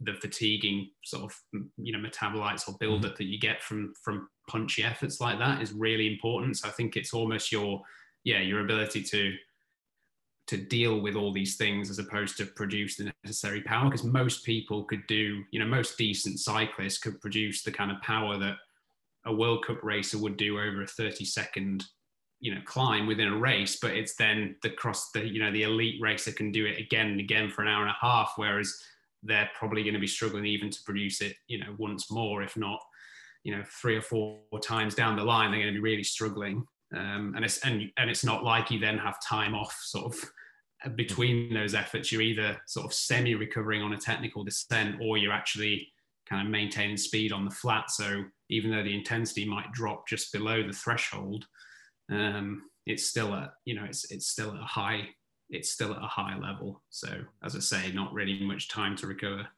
[0.00, 1.36] the fatiguing sort of
[1.76, 3.16] you know metabolites or buildup mm-hmm.
[3.16, 6.56] that you get from from punchy efforts like that is really important.
[6.56, 7.82] So I think it's almost your
[8.22, 9.34] yeah your ability to
[10.46, 14.44] to deal with all these things as opposed to produce the necessary power because most
[14.44, 18.54] people could do you know most decent cyclists could produce the kind of power that
[19.28, 21.84] a world cup racer would do over a 30 second
[22.40, 25.64] you know climb within a race but it's then the cross the you know the
[25.64, 28.80] elite racer can do it again and again for an hour and a half whereas
[29.22, 32.56] they're probably going to be struggling even to produce it, you know, once more, if
[32.56, 32.80] not,
[33.44, 36.66] you know, three or four times down the line, they're going to be really struggling.
[36.94, 40.96] Um, and it's and and it's not like you then have time off sort of
[40.96, 42.10] between those efforts.
[42.10, 45.88] You're either sort of semi recovering on a technical descent, or you're actually
[46.28, 47.90] kind of maintaining speed on the flat.
[47.90, 51.46] So even though the intensity might drop just below the threshold,
[52.10, 55.08] um, it's still at you know it's it's still at a high
[55.50, 56.82] it's still at a high level.
[56.90, 57.08] So,
[57.42, 59.48] as I say, not really much time to recover.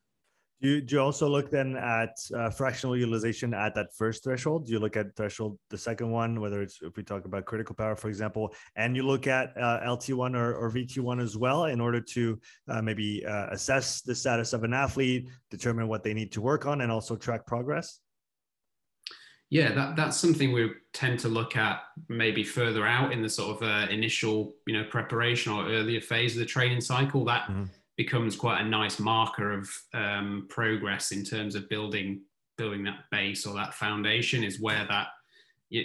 [0.61, 4.67] Do you, do you also look then at uh, fractional utilization at that first threshold?
[4.67, 7.75] Do you look at threshold, the second one, whether it's if we talk about critical
[7.75, 11.81] power, for example, and you look at uh, LT1 or, or VT1 as well in
[11.81, 16.31] order to uh, maybe uh, assess the status of an athlete, determine what they need
[16.33, 18.01] to work on, and also track progress?
[19.49, 23.57] Yeah, that, that's something we tend to look at maybe further out in the sort
[23.57, 27.25] of uh, initial, you know, preparation or earlier phase of the training cycle.
[27.25, 27.65] That mm-hmm.
[28.01, 32.23] Becomes quite a nice marker of um, progress in terms of building
[32.57, 34.43] building that base or that foundation.
[34.43, 35.09] Is where that,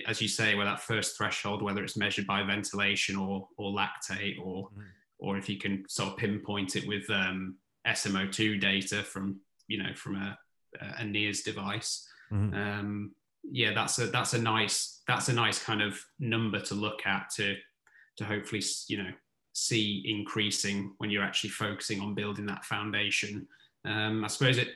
[0.08, 4.40] as you say, where that first threshold, whether it's measured by ventilation or or lactate,
[4.42, 4.82] or mm-hmm.
[5.20, 9.94] or if you can sort of pinpoint it with um, SMO2 data from you know
[9.94, 10.38] from a,
[10.80, 12.08] a NIRS device.
[12.32, 12.56] Mm-hmm.
[12.56, 13.12] Um,
[13.44, 17.30] yeah, that's a that's a nice that's a nice kind of number to look at
[17.36, 17.58] to
[18.16, 19.12] to hopefully you know
[19.56, 23.48] see increasing when you're actually focusing on building that foundation.
[23.86, 24.70] Um, I suppose it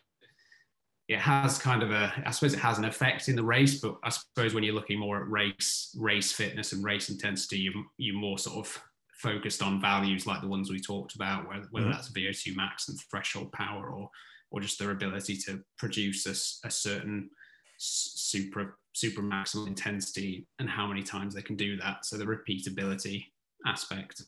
[1.10, 3.98] it has kind of a I suppose it has an effect in the race, but
[4.04, 8.16] I suppose when you're looking more at race race fitness and race intensity, you you're
[8.16, 11.94] more sort of focused on values like the ones we talked about, whether, whether mm-hmm.
[11.94, 14.10] that's VO2 max and threshold power or
[14.52, 17.30] or just their ability to produce a, a certain
[17.78, 22.06] super super maximal intensity and how many times they can do that.
[22.06, 23.26] So the repeatability
[23.66, 24.24] aspect.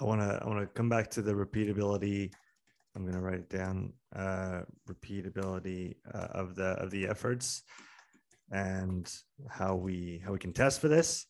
[0.00, 2.32] I want to I want to come back to the repeatability.
[2.96, 3.92] I'm going to write it down.
[4.14, 7.62] Uh, repeatability uh, of the of the efforts
[8.50, 9.12] and
[9.48, 11.26] how we how we can test for this.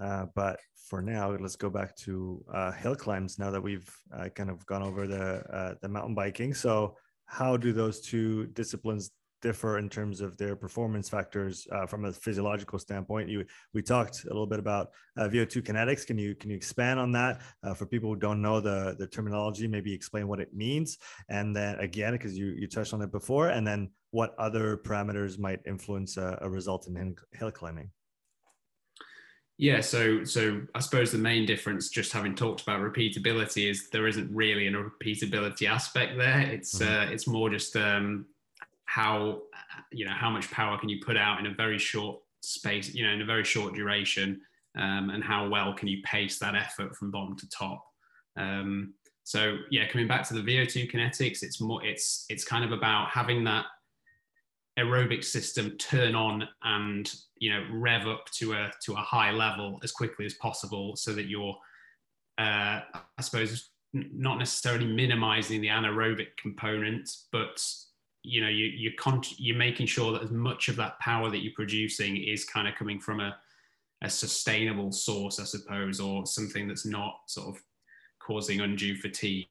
[0.00, 3.38] Uh, but for now, let's go back to uh, hill climbs.
[3.38, 6.96] Now that we've uh, kind of gone over the uh, the mountain biking, so
[7.26, 12.12] how do those two disciplines differ in terms of their performance factors uh, from a
[12.12, 13.28] physiological standpoint.
[13.28, 16.06] You, we talked a little bit about uh, VO2 kinetics.
[16.06, 19.06] Can you can you expand on that uh, for people who don't know the the
[19.06, 19.66] terminology?
[19.66, 20.98] Maybe explain what it means,
[21.28, 25.38] and then again, because you you touched on it before, and then what other parameters
[25.38, 27.90] might influence a, a result in hill climbing.
[29.60, 34.06] Yeah, so so I suppose the main difference, just having talked about repeatability, is there
[34.06, 36.40] isn't really a repeatability aspect there.
[36.40, 37.10] It's mm-hmm.
[37.10, 38.24] uh, it's more just um,
[38.90, 39.42] how
[39.92, 43.06] you know how much power can you put out in a very short space you
[43.06, 44.40] know in a very short duration
[44.76, 47.84] um, and how well can you pace that effort from bottom to top?
[48.36, 52.72] Um, so yeah coming back to the vo2 kinetics it's more it's it's kind of
[52.72, 53.66] about having that
[54.78, 59.78] aerobic system turn on and you know rev up to a to a high level
[59.84, 61.54] as quickly as possible so that you're
[62.38, 62.80] uh,
[63.18, 67.62] i suppose not necessarily minimizing the anaerobic component but
[68.22, 71.42] you know you you're con- you're making sure that as much of that power that
[71.42, 73.36] you're producing is kind of coming from a
[74.02, 77.62] a sustainable source, I suppose, or something that's not sort of
[78.18, 79.46] causing undue fatigue.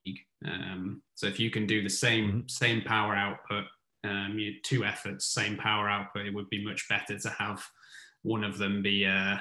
[0.45, 2.47] Um, so if you can do the same mm-hmm.
[2.47, 3.65] same power output,
[4.03, 7.63] um, you two efforts, same power output, it would be much better to have
[8.23, 9.38] one of them be uh,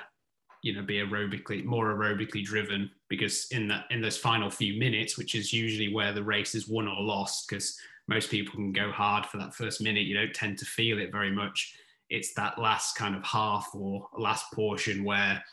[0.62, 5.16] you know be aerobically more aerobically driven because in that in those final few minutes,
[5.16, 7.78] which is usually where the race is won or lost, because
[8.08, 10.06] most people can go hard for that first minute.
[10.06, 11.74] You don't tend to feel it very much.
[12.08, 15.44] It's that last kind of half or last portion where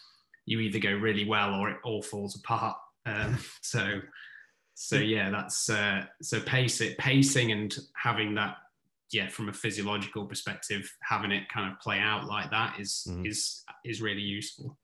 [0.46, 2.78] you either go really well or it all falls apart.
[3.06, 4.00] Um, so,
[4.74, 8.56] so yeah, that's uh, so pace it, pacing and having that,
[9.12, 13.26] yeah, from a physiological perspective, having it kind of play out like that is, mm-hmm.
[13.26, 14.78] is is really useful.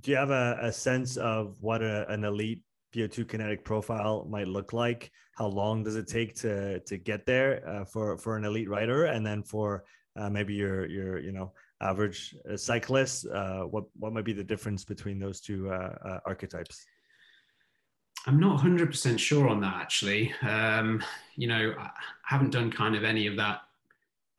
[0.00, 2.62] Do you have a, a sense of what a, an elite
[2.94, 5.10] VO2 kinetic profile might look like?
[5.36, 9.04] How long does it take to to get there uh, for for an elite rider,
[9.06, 9.84] and then for
[10.16, 13.26] uh, maybe your your you know average uh, cyclist?
[13.26, 16.86] Uh, what what might be the difference between those two uh, uh, archetypes?
[18.28, 20.34] I'm not 100% sure on that actually.
[20.42, 21.02] Um,
[21.36, 21.90] you know, I
[22.24, 23.60] haven't done kind of any of that,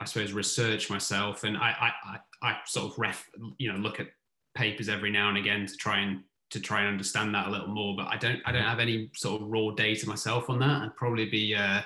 [0.02, 4.00] I suppose, research myself, and I I, I, I sort of ref you know look
[4.00, 4.08] at
[4.56, 7.68] papers every now and again to try and to try and understand that a little
[7.68, 7.96] more.
[7.96, 10.82] But I don't I don't have any sort of raw data myself on that.
[10.84, 11.82] I'd probably be uh,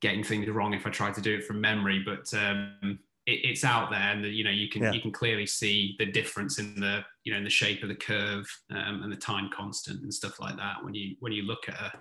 [0.00, 2.02] getting things wrong if I tried to do it from memory.
[2.04, 4.92] But um, it, it's out there, and the, you know you can yeah.
[4.92, 7.94] you can clearly see the difference in the you know in the shape of the
[7.94, 11.68] curve um, and the time constant and stuff like that when you when you look
[11.68, 11.92] at a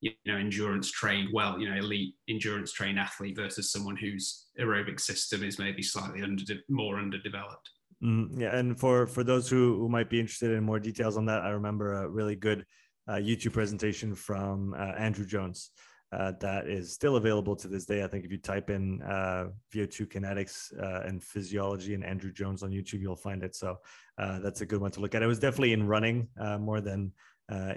[0.00, 4.98] you know endurance trained well you know elite endurance trained athlete versus someone whose aerobic
[4.98, 7.70] system is maybe slightly under more underdeveloped
[8.02, 11.26] Mm, yeah, and for for those who, who might be interested in more details on
[11.26, 12.66] that, I remember a really good
[13.06, 15.70] uh, YouTube presentation from uh, Andrew Jones
[16.12, 18.02] uh, that is still available to this day.
[18.02, 22.64] I think if you type in uh, VO2 kinetics uh, and physiology and Andrew Jones
[22.64, 23.54] on YouTube, you'll find it.
[23.54, 23.78] So
[24.18, 25.22] uh, that's a good one to look at.
[25.22, 27.12] It was definitely in running more than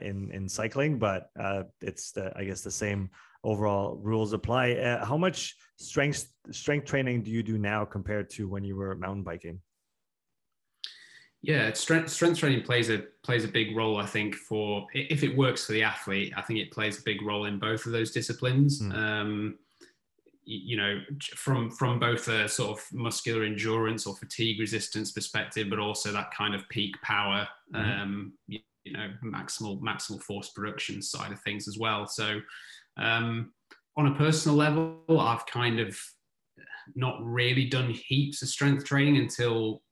[0.02, 1.30] in in cycling, but
[1.82, 3.12] it's the, I guess the same
[3.44, 5.00] overall rules apply.
[5.04, 9.24] how much strength strength training do you do now compared to when you were mountain
[9.24, 9.60] biking?
[11.46, 13.98] Yeah, strength strength training plays a plays a big role.
[13.98, 17.22] I think for if it works for the athlete, I think it plays a big
[17.22, 18.82] role in both of those disciplines.
[18.82, 18.96] Mm.
[18.96, 19.60] Um,
[20.44, 21.02] you know,
[21.36, 26.32] from from both a sort of muscular endurance or fatigue resistance perspective, but also that
[26.32, 28.02] kind of peak power, mm.
[28.02, 32.08] um, you, you, know, maximal maximal force production side of things as well.
[32.08, 32.40] So,
[32.98, 33.54] um,
[33.98, 35.96] on a personal level, I've kind of
[36.96, 39.84] not really done heaps of strength training until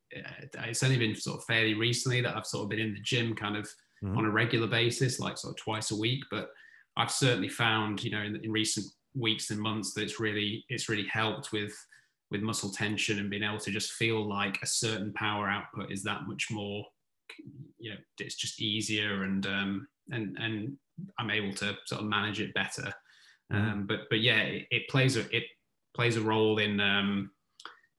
[0.66, 3.36] it's only been sort of fairly recently that I've sort of been in the gym
[3.36, 3.66] kind of
[4.04, 4.18] mm-hmm.
[4.18, 6.24] on a regular basis, like sort of twice a week.
[6.30, 6.50] But
[6.98, 10.90] I've certainly found, you know, in, in recent weeks and months that it's really it's
[10.90, 11.74] really helped with
[12.32, 16.04] with muscle tension and being able to just feel like a certain power output is
[16.04, 16.84] that much more
[17.78, 20.76] you know it's just easier and um and and
[21.20, 22.92] i'm able to sort of manage it better
[23.52, 23.56] mm-hmm.
[23.56, 25.44] um but but yeah it, it, plays a it
[25.96, 27.30] plays a role in um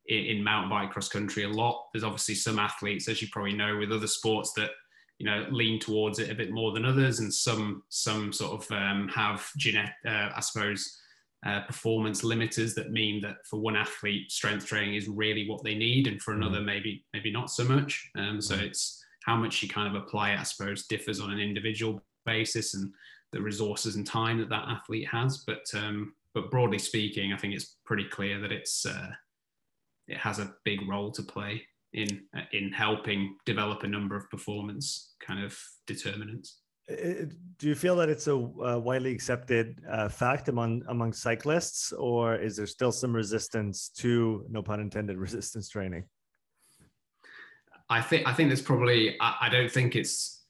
[0.06, 1.88] in, in mountain bike cross country a lot.
[1.92, 4.70] There's obviously some athletes, as you probably know, with other sports that
[5.18, 8.70] you know lean towards it a bit more than others, and some some sort of
[8.72, 11.00] um, have genetic, uh, I suppose.
[11.46, 15.74] Uh, performance limiters that mean that for one athlete strength training is really what they
[15.74, 16.44] need and for mm-hmm.
[16.44, 18.64] another maybe maybe not so much um, so mm-hmm.
[18.64, 22.74] it's how much you kind of apply it, I suppose, differs on an individual basis
[22.74, 22.92] and
[23.32, 25.38] the resources and time that that athlete has.
[25.38, 29.10] But um, but broadly speaking, I think it's pretty clear that it's uh,
[30.08, 31.62] it has a big role to play
[31.92, 36.60] in uh, in helping develop a number of performance kind of determinants.
[36.86, 42.56] Do you feel that it's a widely accepted uh, fact among among cyclists, or is
[42.56, 46.04] there still some resistance to, no pun intended, resistance training?
[47.88, 50.44] I think I think there's probably I, I don't think it's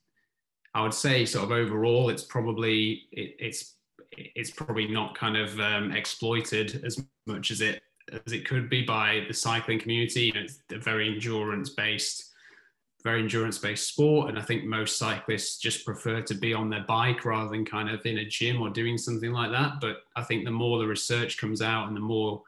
[0.74, 3.76] I would say sort of overall it's probably it, it's
[4.10, 7.80] it's probably not kind of um, exploited as much as it
[8.12, 10.26] as it could be by the cycling community.
[10.26, 12.32] You know, it's a very endurance based,
[13.02, 16.84] very endurance based sport, and I think most cyclists just prefer to be on their
[16.86, 19.80] bike rather than kind of in a gym or doing something like that.
[19.80, 22.42] But I think the more the research comes out and the more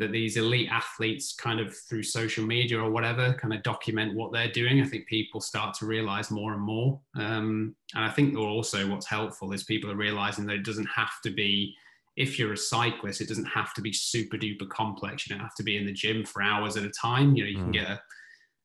[0.00, 4.32] that these elite athletes kind of through social media or whatever kind of document what
[4.32, 8.36] they're doing i think people start to realize more and more um, and i think
[8.36, 11.76] also what's helpful is people are realizing that it doesn't have to be
[12.16, 15.54] if you're a cyclist it doesn't have to be super duper complex you don't have
[15.54, 17.62] to be in the gym for hours at a time you know you mm.
[17.62, 18.00] can get a,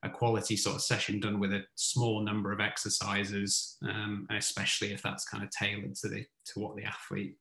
[0.04, 5.02] a, quality sort of session done with a small number of exercises um, especially if
[5.02, 7.36] that's kind of tailored to the to what the athlete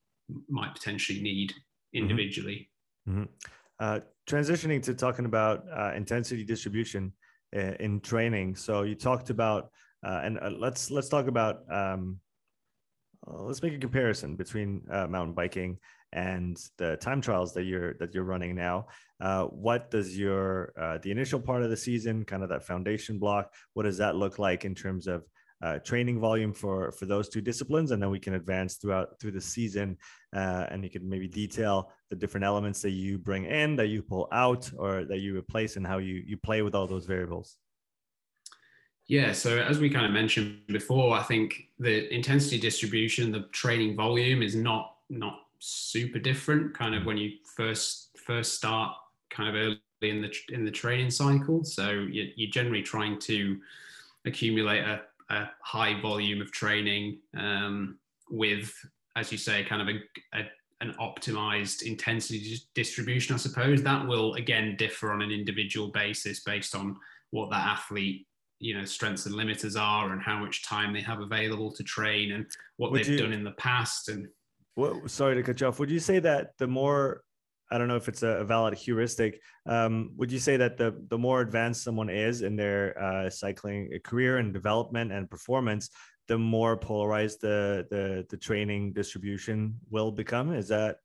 [0.49, 1.99] might potentially need mm-hmm.
[2.03, 2.69] individually
[3.07, 3.21] mm-hmm.
[3.21, 3.23] Mm-hmm.
[3.79, 7.11] Uh, transitioning to talking about uh, intensity distribution
[7.55, 8.55] uh, in training.
[8.55, 9.69] So you talked about,
[10.05, 11.61] uh, and uh, let's let's talk about.
[11.71, 12.19] Um,
[13.25, 15.77] let's make a comparison between mountain biking
[16.13, 18.87] and the time trials that you're that you're running now.
[19.49, 23.83] what does your the initial part of the season, kind of that foundation block, what
[23.83, 25.23] does that look like in terms of
[25.61, 29.31] uh, training volume for for those two disciplines and then we can advance throughout through
[29.31, 29.97] the season
[30.35, 34.01] uh, and you can maybe detail the different elements that you bring in that you
[34.01, 37.57] pull out or that you replace and how you you play with all those variables
[39.07, 43.95] yeah so as we kind of mentioned before i think the intensity distribution the training
[43.95, 48.95] volume is not not super different kind of when you first first start
[49.29, 51.63] kind of early in the in the training cycle.
[51.63, 53.59] So you, you're generally trying to
[54.25, 57.97] accumulate a a high volume of training um,
[58.29, 58.71] with,
[59.15, 60.43] as you say, kind of a, a,
[60.81, 63.81] an optimized intensity distribution, I suppose.
[63.81, 66.95] That will again differ on an individual basis based on
[67.31, 68.27] what that athlete,
[68.59, 72.31] you know, strengths and limiters are and how much time they have available to train
[72.31, 72.45] and
[72.77, 74.09] what Would they've you, done in the past.
[74.09, 74.27] And
[74.75, 75.79] well, sorry to cut you off.
[75.79, 77.21] Would you say that the more
[77.71, 79.41] I don't know if it's a, valid heuristic.
[79.65, 83.89] Um, would you say that the the more advanced someone is in their uh, cycling
[84.03, 85.89] career and development and performance,
[86.27, 90.53] the more polarized the the the training distribution will become?
[90.53, 90.97] Is that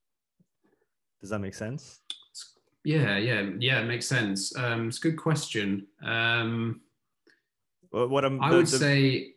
[1.21, 2.01] does that make sense?
[2.85, 3.81] Yeah, yeah, yeah.
[3.81, 4.57] It makes sense.
[4.57, 5.87] Um, it's a good question.
[6.05, 6.81] Um,
[7.91, 9.35] what I'm, I would the, say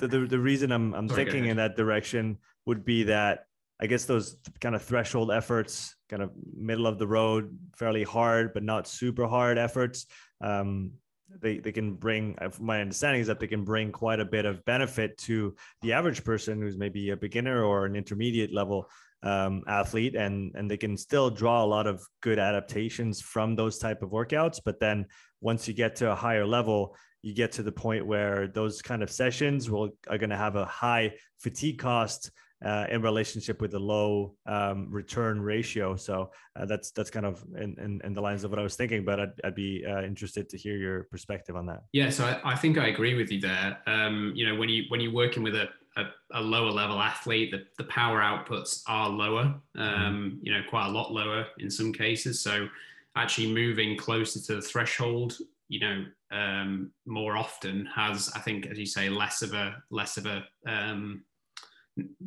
[0.00, 3.46] the, the, the reason I'm I'm Sorry, thinking in that direction would be that
[3.80, 8.52] I guess those kind of threshold efforts, kind of middle of the road, fairly hard
[8.54, 10.06] but not super hard efforts,
[10.40, 10.92] um,
[11.40, 12.36] they they can bring.
[12.40, 15.92] Uh, my understanding is that they can bring quite a bit of benefit to the
[15.92, 18.88] average person who's maybe a beginner or an intermediate level
[19.22, 23.78] um, athlete, and and they can still draw a lot of good adaptations from those
[23.78, 24.60] type of workouts.
[24.64, 25.06] But then
[25.40, 29.02] once you get to a higher level, you get to the point where those kind
[29.02, 32.30] of sessions will are going to have a high fatigue cost
[32.62, 35.96] uh, in relationship with the low um, return ratio.
[35.96, 38.76] So uh, that's that's kind of in, in, in, the lines of what I was
[38.76, 39.06] thinking.
[39.06, 41.82] But I'd, I'd be uh, interested to hear your perspective on that.
[41.92, 43.78] Yeah, so I, I think I agree with you there.
[43.86, 47.52] Um, you know, when you when you're working with a, a, a lower level athlete,
[47.52, 49.54] the, the power outputs are lower.
[49.76, 50.38] Um, mm-hmm.
[50.42, 52.40] You know, quite a lot lower in some cases.
[52.40, 52.68] So
[53.16, 58.78] actually moving closer to the threshold you know um, more often has i think as
[58.78, 61.22] you say less of a less of a um,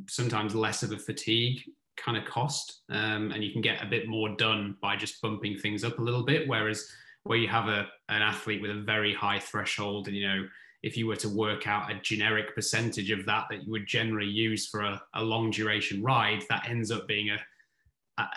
[0.07, 1.61] sometimes less of a fatigue
[1.97, 2.83] kind of cost.
[2.89, 6.01] Um, and you can get a bit more done by just bumping things up a
[6.01, 6.47] little bit.
[6.47, 6.87] Whereas
[7.27, 10.47] where you have a, an athlete with a very high threshold and you know
[10.83, 14.29] if you were to work out a generic percentage of that that you would generally
[14.29, 17.39] use for a, a long duration ride that ends up being a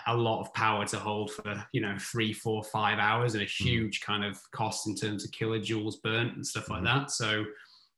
[0.07, 3.45] a lot of power to hold for you know three four five hours and a
[3.45, 3.63] hmm.
[3.63, 6.85] huge kind of cost in terms of kilojoules burnt and stuff like hmm.
[6.85, 7.43] that so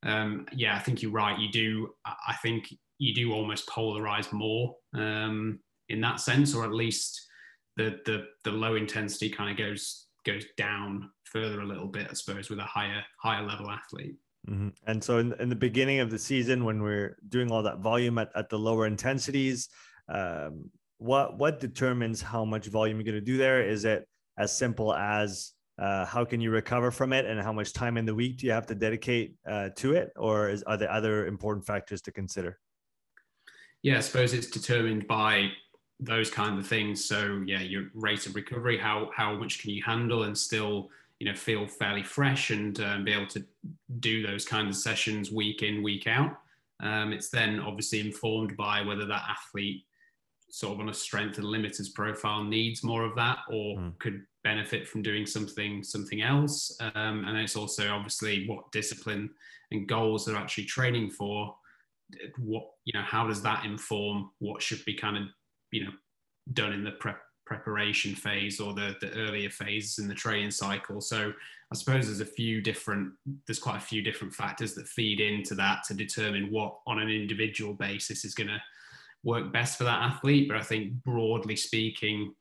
[0.03, 4.75] um, yeah i think you're right you do i think you do almost polarize more
[4.93, 5.59] um,
[5.89, 7.27] in that sense, or at least
[7.75, 12.13] the the the low intensity kind of goes goes down further a little bit, I
[12.13, 14.15] suppose, with a higher higher level athlete.
[14.49, 14.69] Mm-hmm.
[14.87, 18.17] And so, in, in the beginning of the season, when we're doing all that volume
[18.17, 19.69] at, at the lower intensities,
[20.09, 23.61] um, what what determines how much volume you're going to do there?
[23.61, 27.73] Is it as simple as uh, how can you recover from it and how much
[27.73, 30.11] time in the week do you have to dedicate uh, to it?
[30.15, 32.59] Or is, are there other important factors to consider?
[33.81, 35.51] Yeah i suppose it's determined by
[35.99, 37.03] those kind of things.
[37.05, 40.89] So yeah your rate of recovery how how much can you handle and still
[41.19, 43.43] you know feel fairly fresh and um, be able to
[43.99, 46.37] do those kind of sessions week in week out.
[46.81, 49.85] Um, it's then obviously informed by whether that athlete
[50.53, 53.97] sort of on a strength and limiters profile needs more of that or mm.
[53.97, 56.77] could benefit from doing something something else.
[56.93, 59.31] Um, and it's also obviously what discipline
[59.71, 61.55] and goals they're actually training for.
[62.37, 65.23] What you know how does that inform what should be kind of
[65.71, 65.91] you know
[66.53, 71.01] done in the prep preparation phase or the, the earlier phases in the training cycle?
[71.01, 71.33] So
[71.71, 73.11] i suppose there's a few different
[73.47, 77.09] there's quite a few different factors that feed into that to determine what on an
[77.09, 78.61] individual basis is going to
[79.23, 80.47] work best for that athlete.
[80.47, 82.33] But I think broadly speaking,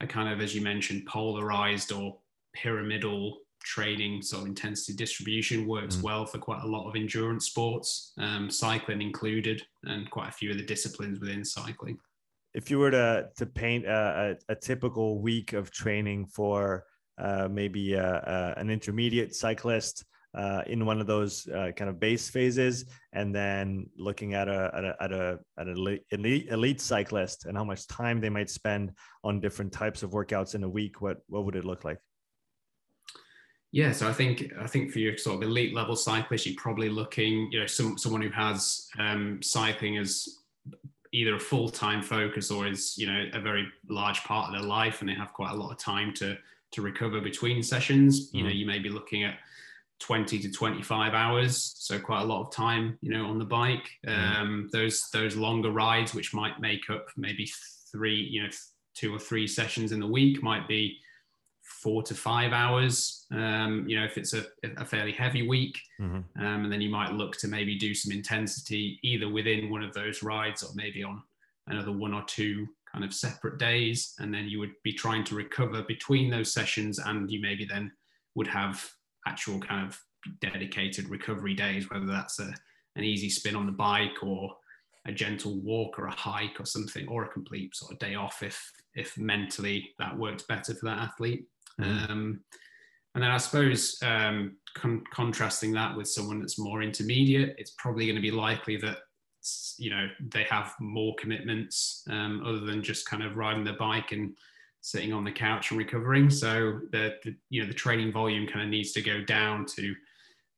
[0.00, 2.18] a kind of, as you mentioned, polarized or
[2.54, 6.02] pyramidal training sort of intensity distribution works mm.
[6.02, 10.50] well for quite a lot of endurance sports, um, cycling included, and quite a few
[10.50, 11.98] of the disciplines within cycling.
[12.54, 16.84] If you were to to paint a, a, a typical week of training for
[17.18, 20.04] uh, maybe a, uh, uh, an intermediate cyclist,
[20.36, 24.70] uh, in one of those uh, kind of base phases, and then looking at a
[24.74, 25.76] at a at a at an
[26.10, 28.92] elite, elite cyclist and how much time they might spend
[29.24, 31.00] on different types of workouts in a week.
[31.00, 31.98] What what would it look like?
[33.72, 36.88] Yeah, so I think I think for your sort of elite level cyclist, you're probably
[36.88, 40.28] looking, you know, some someone who has um, cycling as
[41.12, 44.68] either a full time focus or is you know a very large part of their
[44.68, 46.36] life, and they have quite a lot of time to
[46.72, 48.32] to recover between sessions.
[48.32, 48.48] You mm-hmm.
[48.48, 49.38] know, you may be looking at
[50.00, 53.88] 20 to 25 hours so quite a lot of time you know on the bike
[54.06, 54.42] mm-hmm.
[54.42, 57.50] um, those those longer rides which might make up maybe
[57.90, 58.48] three you know
[58.94, 60.98] two or three sessions in the week might be
[61.62, 64.44] four to five hours um, you know if it's a,
[64.76, 66.44] a fairly heavy week mm-hmm.
[66.44, 69.92] um, and then you might look to maybe do some intensity either within one of
[69.94, 71.22] those rides or maybe on
[71.68, 75.34] another one or two kind of separate days and then you would be trying to
[75.34, 77.90] recover between those sessions and you maybe then
[78.34, 78.88] would have
[79.26, 80.00] actual kind of
[80.40, 82.52] dedicated recovery days, whether that's a,
[82.96, 84.56] an easy spin on the bike or
[85.06, 88.42] a gentle walk or a hike or something, or a complete sort of day off
[88.42, 91.46] if if mentally that works better for that athlete.
[91.80, 92.10] Mm.
[92.10, 92.40] Um,
[93.14, 98.06] and then I suppose um, con- contrasting that with someone that's more intermediate, it's probably
[98.06, 98.98] going to be likely that
[99.78, 104.12] you know they have more commitments um, other than just kind of riding their bike
[104.12, 104.36] and
[104.86, 106.30] sitting on the couch and recovering.
[106.30, 109.94] So the, the you know the training volume kind of needs to go down to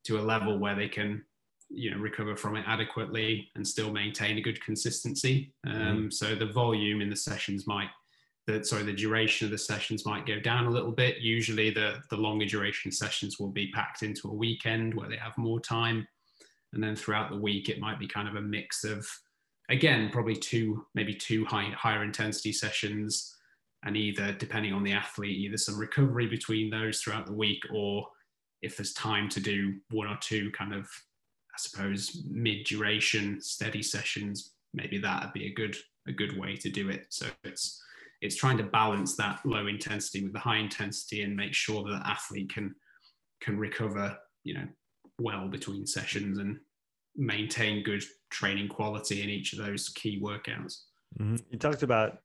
[0.04, 1.24] to a level where they can
[1.70, 5.54] you know recover from it adequately and still maintain a good consistency.
[5.66, 6.10] Um, mm-hmm.
[6.10, 7.88] So the volume in the sessions might
[8.46, 11.20] the sorry the duration of the sessions might go down a little bit.
[11.20, 15.38] Usually the the longer duration sessions will be packed into a weekend where they have
[15.38, 16.06] more time,
[16.74, 19.08] and then throughout the week it might be kind of a mix of
[19.70, 23.34] again probably two maybe two high higher intensity sessions
[23.84, 28.06] and either depending on the athlete either some recovery between those throughout the week or
[28.62, 33.82] if there's time to do one or two kind of i suppose mid duration steady
[33.82, 35.76] sessions maybe that'd be a good
[36.06, 37.82] a good way to do it so it's
[38.20, 41.90] it's trying to balance that low intensity with the high intensity and make sure that
[41.90, 42.74] the athlete can
[43.40, 44.66] can recover you know
[45.20, 46.58] well between sessions and
[47.16, 50.82] maintain good training quality in each of those key workouts
[51.18, 51.36] mm-hmm.
[51.50, 52.18] you talked about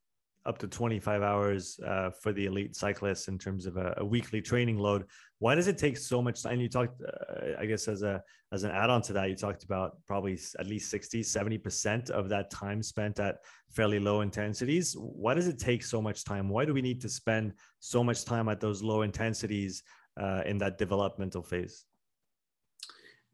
[0.46, 4.42] up to 25 hours uh, for the elite cyclists in terms of a, a, weekly
[4.42, 5.06] training load.
[5.40, 6.60] Why does it take so much time?
[6.60, 8.22] You talked, uh, I guess, as a
[8.52, 12.52] as an add-on to that, you talked about probably at least 60, 70% of that
[12.52, 13.38] time spent at
[13.72, 14.96] fairly low intensities.
[14.98, 16.50] Why does it take so much time?
[16.50, 19.82] Why do we need to spend so much time at those low intensities
[20.22, 21.86] uh, in that developmental phase?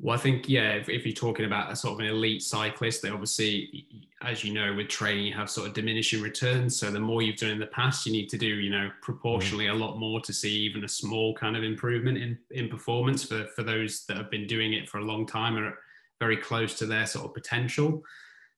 [0.01, 3.01] Well, I think yeah, if, if, you're talking about a sort of an elite cyclist,
[3.01, 3.85] they obviously,
[4.21, 6.79] as you know, with training, you have sort of diminishing returns.
[6.79, 9.67] So the more you've done in the past, you need to do, you know, proportionally
[9.67, 13.45] a lot more to see even a small kind of improvement in in performance for
[13.55, 15.77] for those that have been doing it for a long time or
[16.19, 18.01] very close to their sort of potential.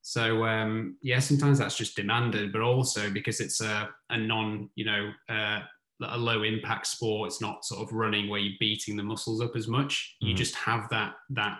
[0.02, 4.86] So um, yeah, sometimes that's just demanded, but also because it's a, a non, you
[4.86, 5.62] know, uh,
[6.04, 7.28] a low impact sport.
[7.28, 10.16] It's not sort of running where you're beating the muscles up as much.
[10.18, 10.30] Mm-hmm.
[10.30, 11.60] You just have that that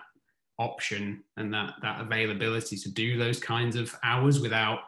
[0.58, 4.80] option and that that availability to do those kinds of hours without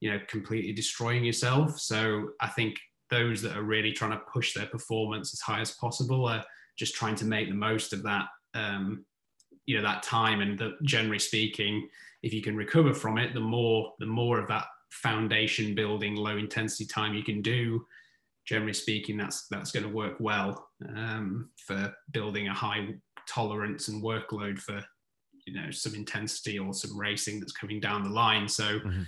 [0.00, 1.78] you know completely destroying yourself.
[1.78, 2.78] So I think
[3.10, 6.44] those that are really trying to push their performance as high as possible are
[6.78, 9.04] just trying to make the most of that um,
[9.66, 11.88] you know that time and the, generally speaking
[12.22, 16.36] if you can recover from it the more the more of that foundation building low
[16.36, 17.84] intensity time you can do
[18.44, 22.94] generally speaking, that's that's going to work well um, for building a high
[23.28, 24.82] tolerance and workload for
[25.46, 28.48] you know some intensity or some racing that's coming down the line.
[28.48, 29.02] So mm-hmm.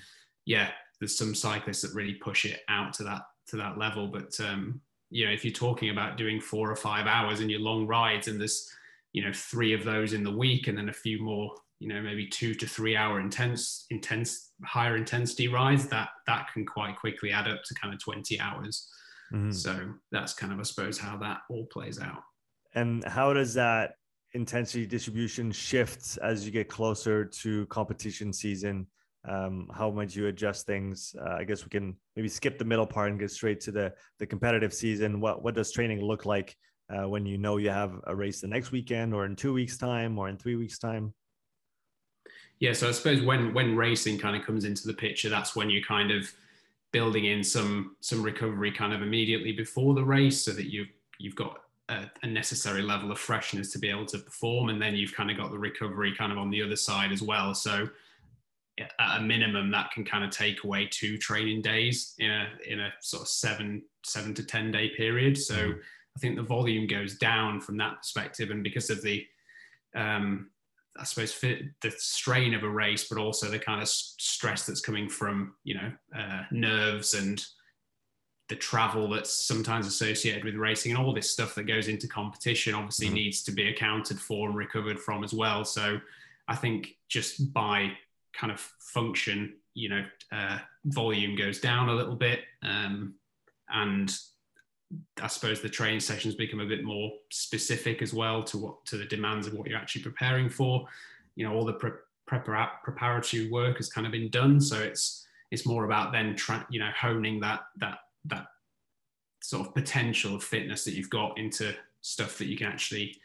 [0.47, 0.71] yeah,
[1.01, 4.09] there's some cyclists that really push it out to that to that level.
[4.09, 4.81] But um,
[5.11, 8.29] you know, if you're talking about doing four or five hours in your long rides,
[8.29, 8.69] and there's
[9.13, 12.01] you know three of those in the week, and then a few more, you know,
[12.01, 17.31] maybe two to three hour intense, intense, higher intensity rides, that that can quite quickly
[17.31, 18.89] add up to kind of 20 hours.
[19.35, 19.51] Mm-hmm.
[19.51, 22.23] So that's kind of, I suppose, how that all plays out.
[22.75, 23.95] And how does that
[24.33, 28.87] intensity distribution shift as you get closer to competition season?
[29.29, 31.17] Um, how might you adjust things?
[31.21, 33.95] Uh, I guess we can maybe skip the middle part and get straight to the
[34.19, 35.21] the competitive season.
[35.21, 36.55] What what does training look like
[36.95, 39.79] uh, when you know you have a race the next weekend, or in two weeks'
[39.79, 41.15] time, or in three weeks' time?
[42.61, 45.71] Yeah, so I suppose when when racing kind of comes into the picture, that's when
[45.71, 46.31] you kind of
[46.95, 50.89] building in some some recovery kind of immediately before the race so that you've
[51.19, 54.69] you've got a, a, necessary level of freshness to be able to perform.
[54.69, 57.21] And then you've kind of got the recovery kind of on the other side as
[57.21, 57.53] well.
[57.53, 57.89] So
[58.79, 62.81] at a minimum that can kind of take away two training days in a in
[62.81, 65.37] a sort of seven seven to ten day period.
[65.37, 65.79] So mm.
[66.17, 68.51] i think the volume goes down from that perspective.
[68.51, 69.27] And because of the
[69.97, 70.51] um,
[70.99, 75.09] I suppose the strain of a race, but also the kind of stress that's coming
[75.09, 77.45] from you know uh, nerves and
[78.49, 82.75] the travel that's sometimes associated with racing and all this stuff that goes into competition
[82.75, 83.15] obviously mm-hmm.
[83.15, 85.65] needs to be accounted for and recovered from as well.
[85.65, 85.99] So
[86.47, 87.93] I think just by
[88.35, 93.15] kind of function, you know, uh, volume goes down a little bit, um,
[93.71, 94.15] and
[95.21, 98.97] I suppose the training sessions become a bit more specific as well to what to
[98.97, 100.87] the demands of what you're actually preparing for.
[101.37, 101.91] You know, all the pre-
[102.29, 106.67] prepar- preparatory work has kind of been done, so it's it's more about then tra-
[106.71, 108.47] you know honing that that that
[109.43, 113.17] sort of potential of fitness that you've got into stuff that you can actually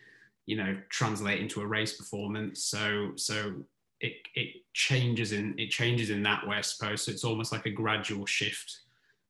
[0.46, 2.64] you know translate into a race performance.
[2.64, 3.56] So so
[4.02, 7.04] it it changes in it changes in that way, I suppose.
[7.04, 8.80] So it's almost like a gradual shift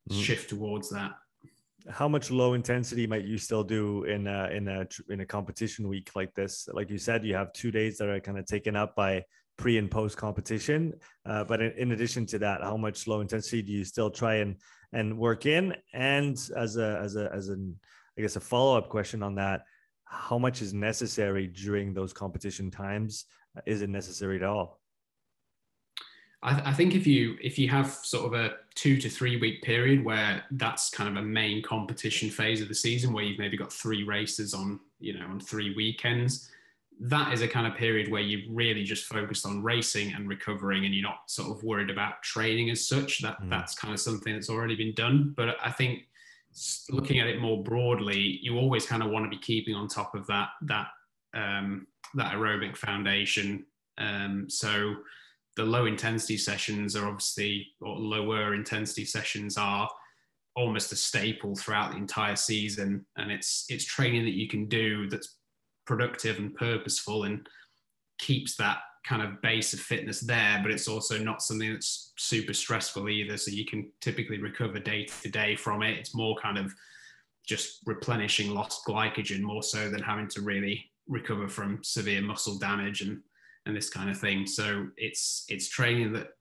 [0.10, 0.22] mm.
[0.22, 1.12] shift towards that
[1.90, 5.88] how much low intensity might you still do in a, in a in a competition
[5.88, 6.68] week like this?
[6.72, 9.24] Like you said, you have two days that are kind of taken up by
[9.58, 10.94] pre and post competition.
[11.26, 14.36] Uh, but in, in, addition to that, how much low intensity do you still try
[14.36, 14.56] and
[14.94, 15.76] and work in?
[15.94, 17.76] And as a as a as an
[18.18, 19.62] I guess a follow up question on that,
[20.06, 23.26] how much is necessary during those competition times?
[23.66, 24.79] Is it necessary at all?
[26.42, 29.38] I, th- I, think if you if you have sort of a two to three
[29.38, 33.40] week period where that's kind of a main competition phase of the season where you've
[33.40, 36.50] maybe got three races on you know on three weekends
[37.00, 40.86] that is a kind of period where you've really just focused on racing and recovering
[40.86, 43.22] and you're not sort of worried about training as such.
[43.22, 43.50] That mm.
[43.50, 45.34] that's kind of something that's already been done.
[45.36, 46.04] But i think
[46.90, 50.16] looking at it more broadly you always kind of want to be keeping on top
[50.16, 50.88] of that that
[51.36, 53.66] um, that aerobic foundation.
[53.98, 54.96] Um, so
[55.60, 59.90] the low intensity sessions are obviously, or lower intensity sessions are
[60.56, 63.06] almost a staple throughout the entire season.
[63.18, 65.36] And it's it's training that you can do that's
[65.86, 67.46] productive and purposeful and
[68.20, 72.54] keeps that kind of base of fitness there, but it's also not something that's super
[72.54, 73.36] stressful either.
[73.36, 75.98] So you can typically recover day to day from it.
[75.98, 76.74] It's more kind of
[77.46, 83.02] just replenishing lost glycogen more so than having to really recover from severe muscle damage
[83.02, 83.22] and
[83.70, 84.46] and this kind of thing.
[84.46, 86.32] So it's it's training that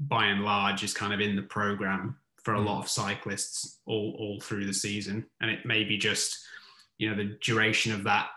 [0.00, 2.66] by and large is kind of in the program for a mm.
[2.66, 5.26] lot of cyclists all, all through the season.
[5.40, 6.38] And it may be just,
[6.98, 8.28] you know, the duration of that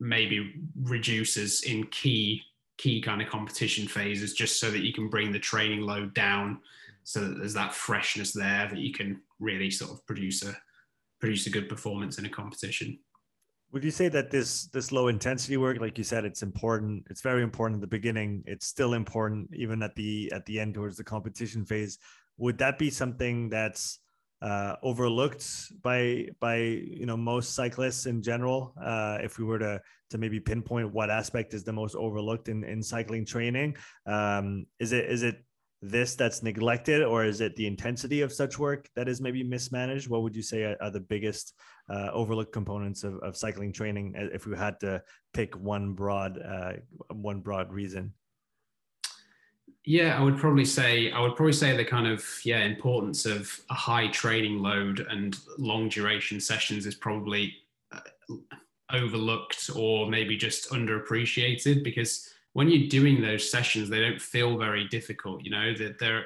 [0.00, 2.42] maybe reduces in key
[2.78, 6.60] key kind of competition phases just so that you can bring the training load down
[7.02, 10.56] so that there's that freshness there that you can really sort of produce a
[11.18, 12.96] produce a good performance in a competition
[13.72, 17.20] would you say that this this low intensity work like you said it's important it's
[17.20, 20.96] very important at the beginning it's still important even at the at the end towards
[20.96, 21.98] the competition phase.
[22.38, 23.98] Would that be something that's
[24.40, 25.44] uh, overlooked
[25.82, 28.74] by by you know most cyclists in general?
[28.80, 32.64] Uh, if we were to to maybe pinpoint what aspect is the most overlooked in
[32.64, 35.44] in cycling training um, is it is it
[35.80, 40.08] this that's neglected or is it the intensity of such work that is maybe mismanaged?
[40.08, 41.54] What would you say are, are the biggest
[41.88, 45.02] uh, overlooked components of, of cycling training uh, if we had to
[45.32, 46.72] pick one broad uh,
[47.12, 48.12] one broad reason?
[49.84, 53.58] Yeah i would probably say i would probably say the kind of yeah importance of
[53.70, 57.54] a high training load and long duration sessions is probably
[57.92, 58.00] uh,
[58.92, 64.88] overlooked or maybe just underappreciated because when you're doing those sessions, they don't feel very
[64.88, 65.44] difficult.
[65.44, 66.24] You know that they're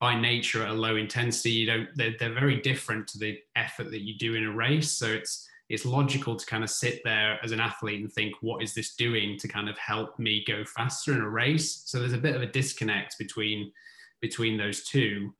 [0.00, 1.50] by nature at a low intensity.
[1.50, 4.92] You don't they're, they're very different to the effort that you do in a race.
[4.92, 8.62] So it's it's logical to kind of sit there as an athlete and think, what
[8.62, 11.82] is this doing to kind of help me go faster in a race?
[11.86, 13.72] So there's a bit of a disconnect between
[14.20, 15.34] between those two.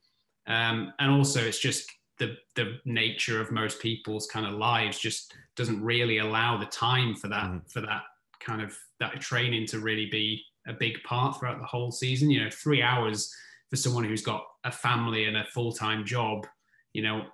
[0.48, 5.34] Um, and also it's just the the nature of most people's kind of lives just
[5.54, 7.70] doesn't really allow the time for that mm.
[7.70, 8.02] for that
[8.46, 12.30] kind of that training to really be a big part throughout the whole season.
[12.30, 13.34] You know, three hours
[13.70, 16.46] for someone who's got a family and a full time job,
[16.92, 17.24] you know,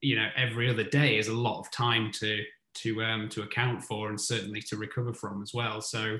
[0.00, 2.42] you know, every other day is a lot of time to
[2.74, 5.80] to um, to account for and certainly to recover from as well.
[5.80, 6.18] So,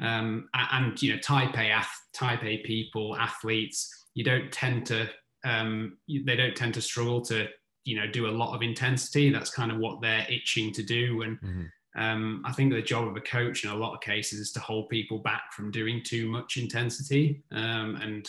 [0.00, 5.08] um, and you know, type A people, athletes, you don't tend to
[5.44, 7.48] um, they don't tend to struggle to
[7.84, 9.30] you know do a lot of intensity.
[9.30, 11.36] That's kind of what they're itching to do and.
[11.40, 11.64] Mm-hmm
[11.96, 14.60] um, I think the job of a coach in a lot of cases is to
[14.60, 18.28] hold people back from doing too much intensity um, and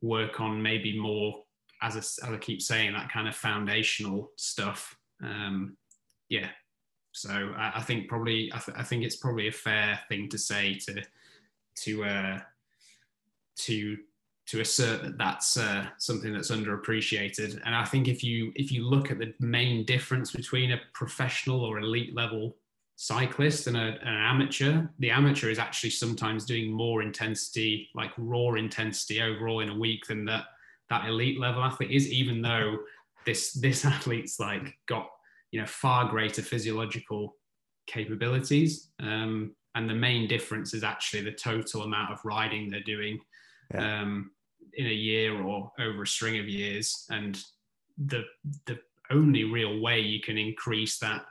[0.00, 1.42] work on maybe more,
[1.82, 4.96] as I, as I, keep saying, that kind of foundational stuff.
[5.22, 5.76] Um,
[6.30, 6.48] yeah.
[7.12, 10.38] So I, I, think probably I, th- I, think it's probably a fair thing to
[10.38, 11.02] say to
[11.84, 12.40] to uh,
[13.56, 13.98] to
[14.46, 17.60] to assert that that's uh, something that's underappreciated.
[17.66, 21.60] And I think if you if you look at the main difference between a professional
[21.60, 22.56] or elite level
[22.96, 28.54] cyclist and a, an amateur, the amateur is actually sometimes doing more intensity, like raw
[28.54, 30.44] intensity overall in a week than that
[30.90, 32.78] that elite level athlete is, even though
[33.24, 35.08] this this athlete's like got
[35.50, 37.36] you know far greater physiological
[37.86, 38.90] capabilities.
[39.00, 43.18] Um, and the main difference is actually the total amount of riding they're doing
[43.72, 44.02] yeah.
[44.02, 44.30] um,
[44.74, 47.06] in a year or over a string of years.
[47.10, 47.42] And
[47.98, 48.24] the
[48.66, 48.78] the
[49.10, 51.24] only real way you can increase that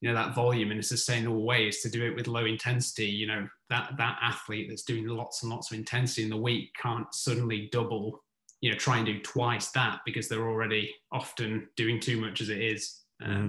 [0.00, 3.06] you know that volume in a sustainable way is to do it with low intensity.
[3.06, 6.70] You know that that athlete that's doing lots and lots of intensity in the week
[6.80, 8.22] can't suddenly double
[8.60, 12.48] you know try and do twice that because they're already often doing too much as
[12.48, 13.02] it is.
[13.22, 13.48] Um, mm-hmm.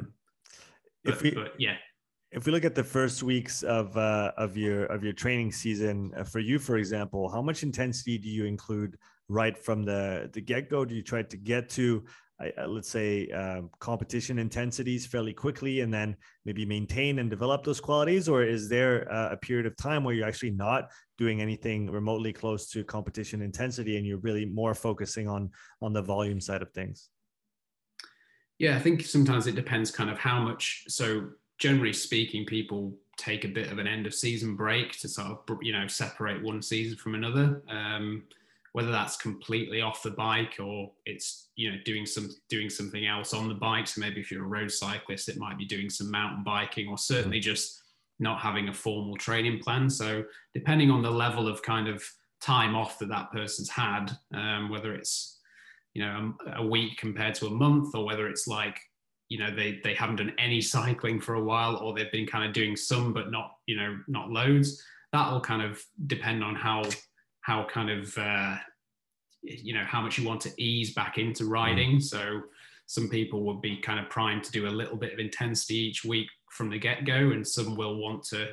[1.05, 1.75] but, if we but yeah.
[2.31, 6.13] If we look at the first weeks of uh, of your of your training season
[6.17, 8.97] uh, for you for example how much intensity do you include
[9.27, 10.85] right from the the get-go?
[10.85, 12.03] Do you try to get to
[12.57, 16.15] uh, let's say um, competition intensities fairly quickly and then
[16.45, 18.27] maybe maintain and develop those qualities?
[18.27, 22.33] Or is there uh, a period of time where you're actually not doing anything remotely
[22.33, 25.49] close to competition intensity and you're really more focusing on
[25.81, 27.09] on the volume side of things?
[28.57, 33.45] Yeah i think sometimes it depends kind of how much so generally speaking people take
[33.45, 36.61] a bit of an end of season break to sort of you know separate one
[36.61, 37.61] season from another.
[37.69, 38.23] Um,
[38.73, 43.33] whether that's completely off the bike or it's you know doing some doing something else
[43.33, 46.09] on the bike so maybe if you're a road cyclist it might be doing some
[46.09, 47.51] mountain biking or certainly mm-hmm.
[47.51, 47.81] just
[48.19, 52.03] not having a formal training plan so depending on the level of kind of
[52.41, 55.39] time off that that person's had um, whether it's
[55.93, 58.79] you know a, a week compared to a month or whether it's like
[59.27, 62.45] you know they they haven't done any cycling for a while or they've been kind
[62.45, 66.83] of doing some but not you know not loads that'll kind of depend on how
[67.41, 68.55] how kind of uh,
[69.41, 71.97] you know how much you want to ease back into riding.
[71.97, 72.03] Mm.
[72.03, 72.41] So
[72.85, 76.03] some people will be kind of primed to do a little bit of intensity each
[76.03, 78.49] week from the get go, and some will want to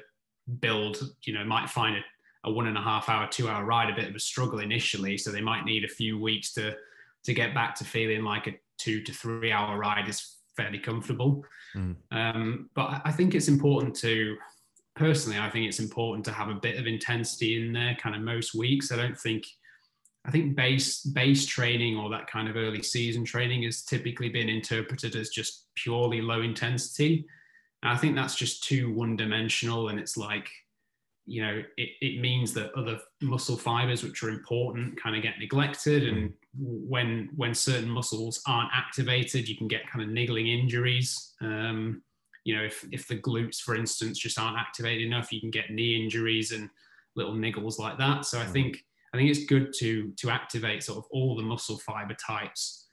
[0.60, 0.98] build.
[1.22, 3.96] You know, might find a, a one and a half hour, two hour ride a
[3.96, 6.76] bit of a struggle initially, so they might need a few weeks to
[7.24, 11.44] to get back to feeling like a two to three hour ride is fairly comfortable.
[11.74, 11.96] Mm.
[12.10, 14.36] Um, but I think it's important to
[14.98, 18.22] personally, I think it's important to have a bit of intensity in there kind of
[18.22, 18.92] most weeks.
[18.92, 19.46] I don't think
[20.24, 24.48] I think base base training or that kind of early season training has typically been
[24.48, 27.24] interpreted as just purely low intensity.
[27.82, 30.48] And I think that's just too one dimensional and it's like,
[31.24, 35.38] you know, it, it means that other muscle fibers which are important kind of get
[35.38, 36.06] neglected.
[36.06, 41.34] And when when certain muscles aren't activated, you can get kind of niggling injuries.
[41.40, 42.02] Um,
[42.48, 45.70] you know, if, if the glutes, for instance, just aren't activated enough, you can get
[45.70, 46.70] knee injuries and
[47.14, 48.24] little niggles like that.
[48.24, 48.52] So I mm.
[48.52, 52.86] think I think it's good to to activate sort of all the muscle fiber types,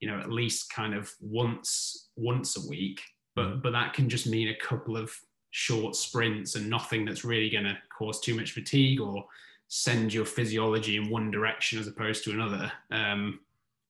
[0.00, 3.02] you know, at least kind of once once a week.
[3.36, 3.62] But mm.
[3.62, 5.14] but that can just mean a couple of
[5.50, 9.26] short sprints and nothing that's really going to cause too much fatigue or
[9.68, 12.72] send your physiology in one direction as opposed to another.
[12.90, 13.40] Um,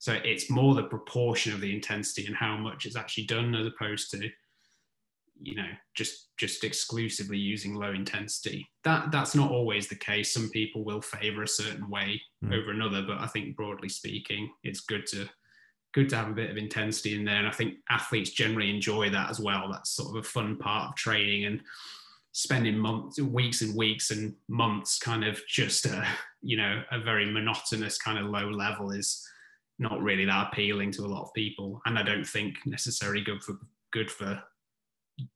[0.01, 3.69] so it's more the proportion of the intensity and how much is actually done as
[3.69, 4.29] opposed to
[5.43, 8.69] you know just just exclusively using low intensity.
[8.85, 10.33] That that's not always the case.
[10.33, 12.55] Some people will favor a certain way mm.
[12.55, 15.29] over another but i think broadly speaking it's good to
[15.95, 17.37] good to have a bit of intensity in there.
[17.37, 19.69] And i think athletes generally enjoy that as well.
[19.71, 21.61] That's sort of a fun part of training and
[22.33, 26.07] spending months, weeks and weeks and months, kind of just a
[26.43, 29.25] you know a very monotonous kind of low level is
[29.79, 33.43] not really that appealing to a lot of people, and I don't think necessarily good
[33.43, 33.59] for
[33.93, 34.43] good for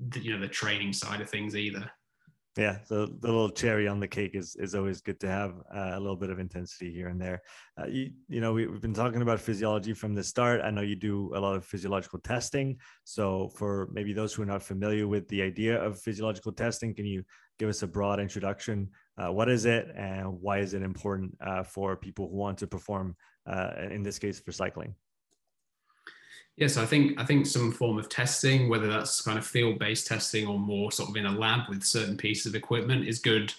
[0.01, 1.91] the, you know the training side of things either.
[2.57, 5.93] Yeah the, the little cherry on the cake is is always good to have uh,
[5.93, 7.43] a little bit of intensity here and there.
[7.79, 10.63] Uh, you, you know we, have been talking about physiology from the start.
[10.63, 12.79] I know you do a lot of physiological testing.
[13.05, 17.05] So for maybe those who are not familiar with the idea of physiological testing can
[17.05, 17.25] you
[17.59, 18.89] give us a broad introduction?
[19.19, 22.67] Uh, what is it and why is it important uh, for people who want to
[22.67, 23.17] perform
[23.47, 24.95] uh, in this case for cycling
[26.57, 30.47] Yes, I think I think some form of testing, whether that's kind of field-based testing
[30.47, 33.53] or more sort of in a lab with certain pieces of equipment, is good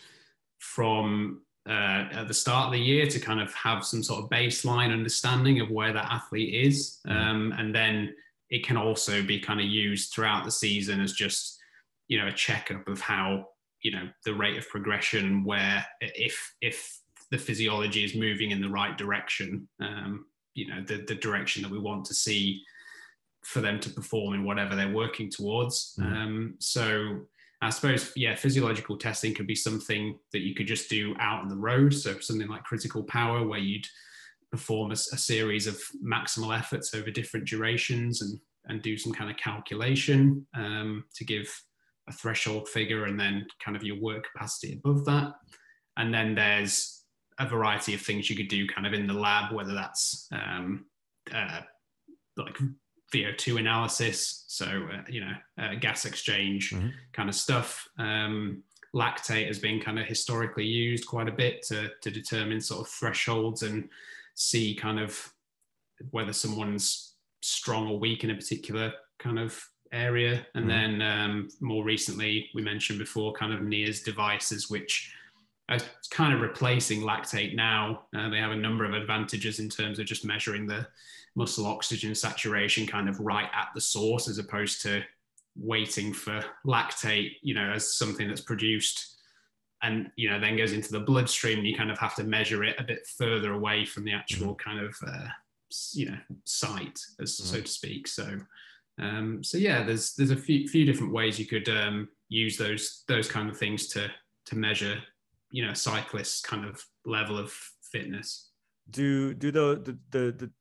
[0.57, 4.29] from uh, at the start of the year to kind of have some sort of
[4.31, 7.17] baseline understanding of where that athlete is, mm-hmm.
[7.17, 8.15] um, and then
[8.49, 11.59] it can also be kind of used throughout the season as just
[12.07, 13.45] you know a checkup of how
[13.83, 18.69] you know the rate of progression, where if if the physiology is moving in the
[18.69, 20.25] right direction, um,
[20.55, 22.63] you know the the direction that we want to see
[23.47, 25.95] for them to perform in whatever they're working towards.
[25.97, 26.03] Mm.
[26.03, 27.21] Um, so
[27.61, 31.47] I suppose, yeah, physiological testing could be something that you could just do out on
[31.47, 31.93] the road.
[31.93, 33.87] So something like critical power, where you'd
[34.51, 38.39] perform a, a series of maximal efforts over different durations and
[38.69, 41.47] and do some kind of calculation um, to give
[42.09, 45.31] a threshold figure and then kind of your work capacity above that.
[45.95, 47.05] And then there's
[47.39, 50.85] a variety of things you could do kind of in the lab, whether that's um,
[51.33, 51.61] uh,
[52.35, 52.57] like
[53.13, 56.89] VO2 analysis, so uh, you know uh, gas exchange mm-hmm.
[57.13, 57.87] kind of stuff.
[57.97, 58.63] Um,
[58.95, 62.87] lactate has been kind of historically used quite a bit to to determine sort of
[62.87, 63.89] thresholds and
[64.35, 65.33] see kind of
[66.11, 70.45] whether someone's strong or weak in a particular kind of area.
[70.53, 70.99] And mm-hmm.
[70.99, 75.13] then um, more recently, we mentioned before, kind of NIRS devices, which
[75.69, 75.79] are
[76.09, 78.03] kind of replacing lactate now.
[78.15, 80.87] Uh, they have a number of advantages in terms of just measuring the
[81.37, 85.03] muscle oxygen saturation kind of right at the source as opposed to
[85.55, 89.17] waiting for lactate, you know, as something that's produced
[89.83, 91.63] and, you know, then goes into the bloodstream.
[91.63, 94.69] You kind of have to measure it a bit further away from the actual mm-hmm.
[94.69, 95.27] kind of, uh,
[95.93, 97.55] you know, site, as mm-hmm.
[97.55, 98.07] so to speak.
[98.07, 98.39] So,
[98.99, 103.03] um, so yeah, there's there's a few, few different ways you could um, use those
[103.07, 104.09] those kind of things to
[104.47, 104.97] to measure,
[105.51, 107.51] you know, cyclists' kind of level of
[107.91, 108.49] fitness.
[108.89, 110.51] Do do the the the, the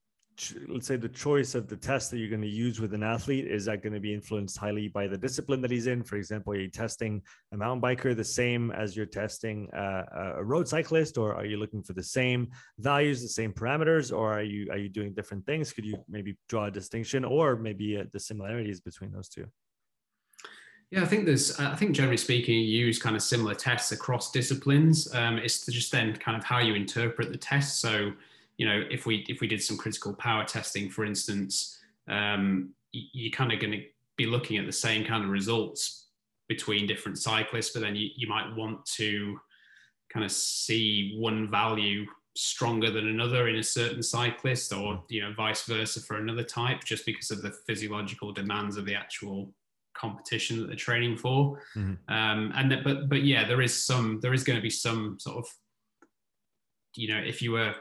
[0.68, 3.46] let's say the choice of the test that you're going to use with an athlete
[3.46, 6.52] is that going to be influenced highly by the discipline that he's in for example
[6.52, 7.22] are you testing
[7.52, 11.56] a mountain biker the same as you're testing a, a road cyclist or are you
[11.56, 15.44] looking for the same values the same parameters or are you are you doing different
[15.46, 19.46] things could you maybe draw a distinction or maybe uh, the similarities between those two
[20.92, 21.58] yeah, I think there's.
[21.58, 25.12] I think generally speaking, you use kind of similar tests across disciplines.
[25.12, 27.80] Um, it's just then kind of how you interpret the test.
[27.80, 28.12] So
[28.58, 31.78] you know, if we if we did some critical power testing, for instance,
[32.08, 33.82] um, you're kind of going to
[34.16, 36.08] be looking at the same kind of results
[36.48, 39.38] between different cyclists, but then you, you might want to
[40.12, 45.32] kind of see one value stronger than another in a certain cyclist or you know
[45.32, 49.50] vice versa for another type just because of the physiological demands of the actual
[49.94, 51.94] competition that they're training for mm-hmm.
[52.14, 55.16] um, and that, but but yeah there is some there is going to be some
[55.18, 55.46] sort of
[56.96, 57.74] you know, if you were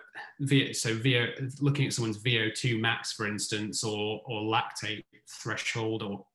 [0.74, 1.28] so VO,
[1.62, 6.26] looking at someone's VO2 max, for instance, or or lactate threshold or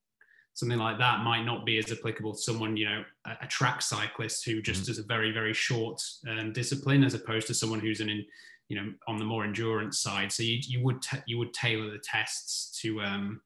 [0.55, 3.81] something like that might not be as applicable to someone, you know, a, a track
[3.81, 4.91] cyclist who just mm-hmm.
[4.91, 8.25] does a very, very short um, discipline as opposed to someone who's an, in,
[8.69, 10.31] you know, on the more endurance side.
[10.31, 13.41] So you, you would, you would tailor the tests to, um,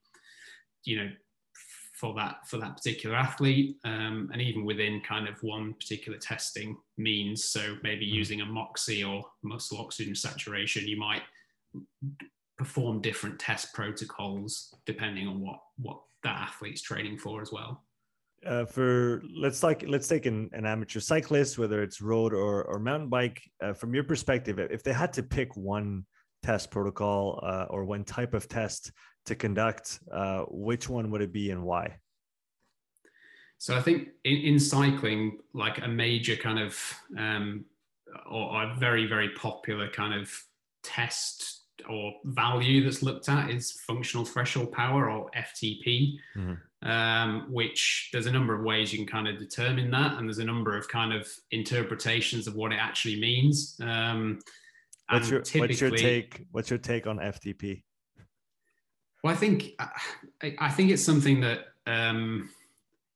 [0.85, 1.11] you know,
[2.05, 3.77] for that for that particular athlete.
[3.85, 8.13] Um, and even within kind of one particular testing means so maybe mm.
[8.13, 11.23] using a moxy or muscle oxygen saturation you might
[12.59, 17.83] perform different test protocols depending on what what that athlete's training for as well.
[18.47, 22.79] Uh, for let's like let's take an, an amateur cyclist whether it's road or, or
[22.79, 23.41] mountain bike.
[23.63, 26.05] Uh, from your perspective if they had to pick one
[26.43, 28.93] test protocol uh, or one type of test
[29.27, 31.97] to conduct, uh, which one would it be and why?
[33.59, 36.79] So I think in, in cycling, like a major kind of
[37.19, 37.65] um,
[38.31, 40.31] or a very very popular kind of
[40.83, 46.89] test or value that's looked at is functional threshold power or FTP, mm-hmm.
[46.89, 50.39] um, which there's a number of ways you can kind of determine that, and there's
[50.39, 53.77] a number of kind of interpretations of what it actually means.
[53.83, 54.39] Um,
[55.09, 56.47] what's your what's your take?
[56.53, 57.83] What's your take on FTP?
[59.25, 62.51] Well, I think I, I think it's something that um,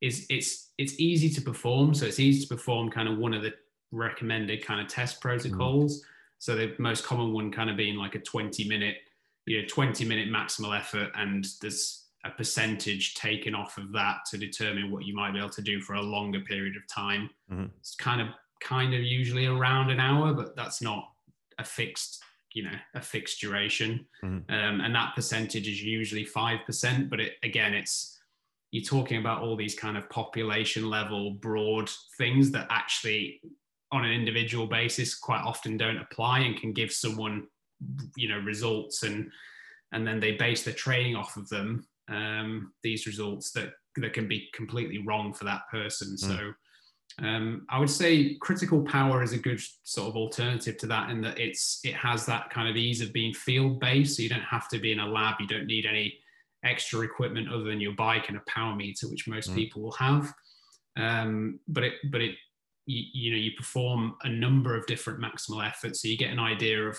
[0.01, 1.93] is it's it's easy to perform.
[1.93, 3.53] So it's easy to perform kind of one of the
[3.93, 6.01] recommended kind of test protocols.
[6.01, 6.05] Mm.
[6.39, 8.97] So the most common one kind of being like a 20 minute,
[9.45, 14.39] you know, 20 minute maximal effort, and there's a percentage taken off of that to
[14.39, 17.29] determine what you might be able to do for a longer period of time.
[17.53, 17.67] Mm-hmm.
[17.81, 18.29] It's kind of
[18.63, 21.11] kind of usually around an hour, but that's not
[21.59, 22.23] a fixed,
[22.55, 24.07] you know, a fixed duration.
[24.25, 24.53] Mm-hmm.
[24.53, 27.11] Um, and that percentage is usually five percent.
[27.11, 28.19] But it, again, it's
[28.71, 33.41] you're talking about all these kind of population level broad things that actually
[33.91, 37.47] on an individual basis quite often don't apply and can give someone
[38.17, 39.31] you know results and
[39.93, 44.29] and then they base their training off of them um, these results that that can
[44.29, 46.15] be completely wrong for that person.
[46.15, 46.19] Mm.
[46.19, 46.53] So
[47.21, 51.21] um, I would say critical power is a good sort of alternative to that in
[51.23, 54.17] that it's it has that kind of ease of being field based.
[54.17, 55.35] So you don't have to be in a lab.
[55.41, 56.19] You don't need any
[56.65, 59.57] extra equipment other than your bike and a power meter, which most mm.
[59.57, 60.33] people will have.
[60.97, 62.37] Um, but it but it
[62.87, 66.39] you, you know you perform a number of different maximal efforts, so you get an
[66.39, 66.99] idea of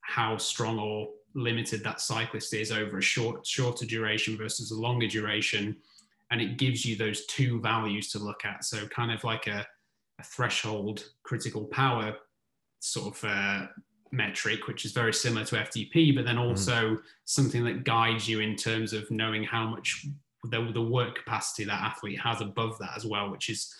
[0.00, 5.06] how strong or limited that cyclist is over a short shorter duration versus a longer
[5.06, 5.76] duration
[6.30, 9.66] and it gives you those two values to look at so kind of like a,
[10.18, 12.14] a threshold critical power
[12.80, 13.66] sort of uh,
[14.12, 16.48] metric which is very similar to ftp but then mm-hmm.
[16.48, 16.98] also mm.
[17.24, 20.06] something that guides you in terms of knowing how much
[20.44, 23.72] the, the work capacity that athlete has above that as well which is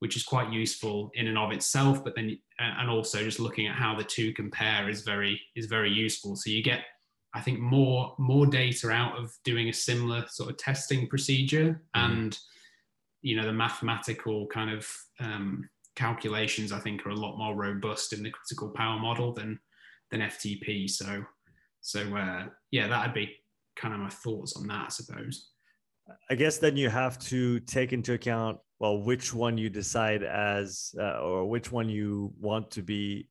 [0.00, 3.74] which is quite useful in and of itself but then and also just looking at
[3.74, 6.84] how the two compare is very is very useful so you get
[7.34, 12.00] I think more more data out of doing a similar sort of testing procedure mm.
[12.00, 12.38] and
[13.20, 14.88] you know the mathematical kind of
[15.20, 19.58] um, calculations I think are a lot more robust in the critical power model than
[20.10, 20.88] than FTP.
[20.88, 21.24] So
[21.80, 23.36] so uh, yeah, that'd be
[23.76, 25.50] kind of my thoughts on that, I suppose.
[26.30, 30.94] I guess then you have to take into account well which one you decide as
[30.98, 33.28] uh, or which one you want to be.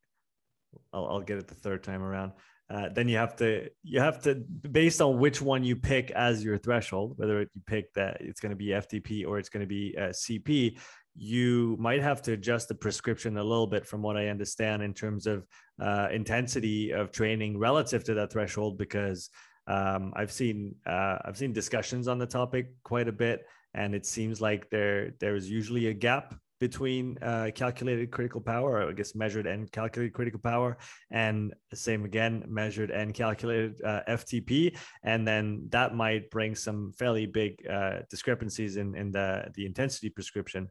[0.94, 2.34] I'll, I'll get it the third time around
[2.70, 6.44] uh, then you have to you have to based on which one you pick as
[6.44, 9.68] your threshold whether you pick that it's going to be ftp or it's going to
[9.68, 10.78] be uh, cp
[11.16, 14.94] you might have to adjust the prescription a little bit from what i understand in
[14.94, 15.46] terms of
[15.82, 19.30] uh, intensity of training relative to that threshold because
[19.68, 24.06] um, i've seen uh, i've seen discussions on the topic quite a bit and it
[24.06, 29.16] seems like there there's usually a gap between uh, calculated critical power, or I guess
[29.16, 30.78] measured and calculated critical power,
[31.12, 37.26] and same again, measured and calculated uh, FTP, and then that might bring some fairly
[37.26, 40.70] big uh, discrepancies in in the the intensity prescription.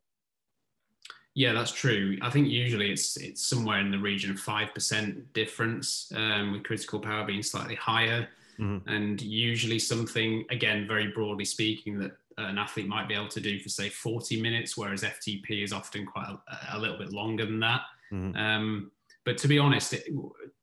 [1.35, 2.17] Yeah, that's true.
[2.23, 6.65] I think usually it's it's somewhere in the region of five percent difference, um, with
[6.65, 8.27] critical power being slightly higher,
[8.59, 8.89] mm-hmm.
[8.89, 13.59] and usually something again, very broadly speaking, that an athlete might be able to do
[13.59, 17.61] for say 40 minutes, whereas FTP is often quite a, a little bit longer than
[17.61, 17.83] that.
[18.13, 18.37] Mm-hmm.
[18.37, 18.91] Um,
[19.25, 20.05] but to be honest, it,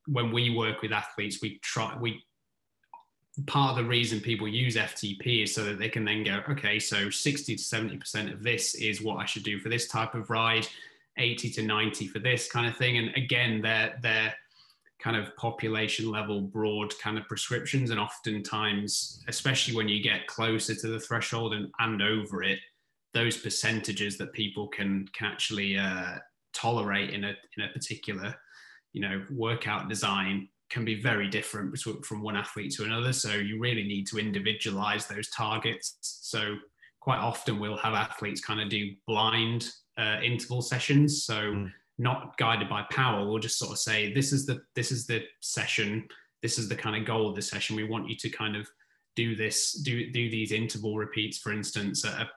[0.07, 2.23] when we work with athletes, we try we
[3.47, 6.77] part of the reason people use FTP is so that they can then go, okay,
[6.77, 10.29] so 60 to 70% of this is what I should do for this type of
[10.29, 10.67] ride,
[11.17, 12.97] 80 to 90 for this kind of thing.
[12.97, 14.35] And again, they're they're
[15.03, 20.73] kind of population level broad kind of prescriptions and oftentimes especially when you get closer
[20.73, 22.59] to the threshold and, and over it
[23.13, 26.15] those percentages that people can can actually uh,
[26.53, 28.33] tolerate in a in a particular
[28.93, 33.13] you know workout design can be very different from one athlete to another.
[33.13, 35.97] So you really need to individualize those targets.
[36.01, 36.55] So
[36.99, 41.25] quite often we'll have athletes kind of do blind uh, interval sessions.
[41.25, 43.27] So mm not guided by power.
[43.27, 46.07] We'll just sort of say this is the this is the session.
[46.41, 47.75] This is the kind of goal of the session.
[47.75, 48.67] We want you to kind of
[49.15, 52.29] do this do do these interval repeats for instance at a,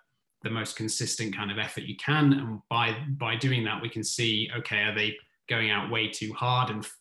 [0.42, 2.32] the most consistent kind of effort you can.
[2.34, 5.16] And by by doing that we can see okay are they
[5.48, 6.96] going out way too hard and f-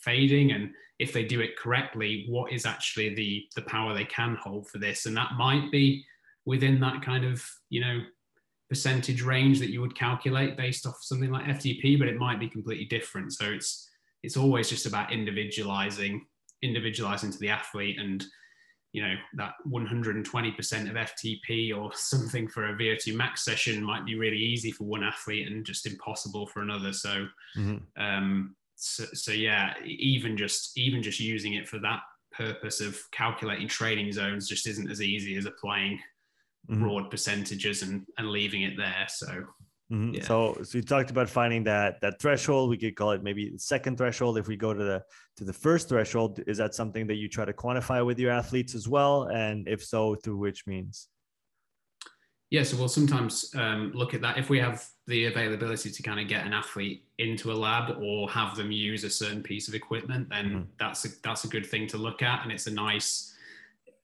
[0.00, 0.52] fading?
[0.52, 4.68] And if they do it correctly what is actually the the power they can hold
[4.68, 5.06] for this?
[5.06, 6.04] And that might be
[6.46, 8.00] within that kind of you know
[8.68, 12.48] percentage range that you would calculate based off something like FTP, but it might be
[12.48, 13.32] completely different.
[13.32, 13.88] So it's
[14.22, 16.26] it's always just about individualizing
[16.62, 18.24] individualizing to the athlete and
[18.92, 24.16] you know that 120% of FTP or something for a VO2 max session might be
[24.16, 26.92] really easy for one athlete and just impossible for another.
[26.92, 28.02] So, mm-hmm.
[28.02, 32.00] um, so, so yeah, even just even just using it for that
[32.32, 35.98] purpose of calculating training zones just isn't as easy as applying
[36.68, 36.82] mm-hmm.
[36.82, 39.06] broad percentages and and leaving it there.
[39.08, 40.14] So mm-hmm.
[40.14, 40.24] yeah.
[40.24, 42.70] so so you talked about finding that that threshold.
[42.70, 44.38] We could call it maybe second threshold.
[44.38, 45.02] If we go to the
[45.36, 48.74] to the first threshold, is that something that you try to quantify with your athletes
[48.74, 49.24] as well?
[49.24, 51.08] And if so, through which means?
[52.50, 56.18] Yeah, so we'll sometimes um, look at that if we have the availability to kind
[56.18, 59.74] of get an athlete into a lab or have them use a certain piece of
[59.74, 60.62] equipment, then mm-hmm.
[60.78, 63.34] that's a, that's a good thing to look at, and it's a nice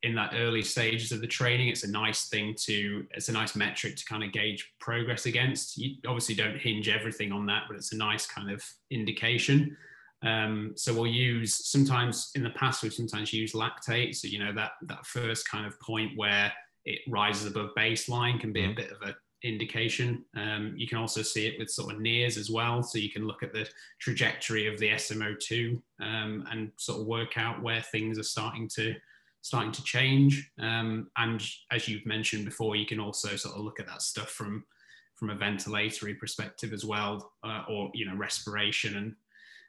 [0.05, 1.69] in that early stages of the training.
[1.69, 5.79] It's a nice thing to it's a nice metric to kind of gauge progress against.
[5.79, 9.77] You obviously don't hinge everything on that, but it's a nice kind of indication.
[10.23, 14.15] Um, so we'll use sometimes in the past we've sometimes used lactate.
[14.15, 16.53] So you know that that first kind of point where
[16.85, 18.73] it rises above baseline can be mm-hmm.
[18.73, 20.23] a bit of an indication.
[20.37, 22.83] Um, you can also see it with sort of NIRS as well.
[22.83, 23.67] So you can look at the
[24.01, 28.95] trajectory of the SMO2 um, and sort of work out where things are starting to
[29.45, 30.51] starting to change.
[30.59, 34.31] Um, and as you've mentioned before, you can also sort of look at that stuff
[34.31, 34.65] from
[35.17, 39.15] from a ventilatory perspective as well, uh, or you know respiration and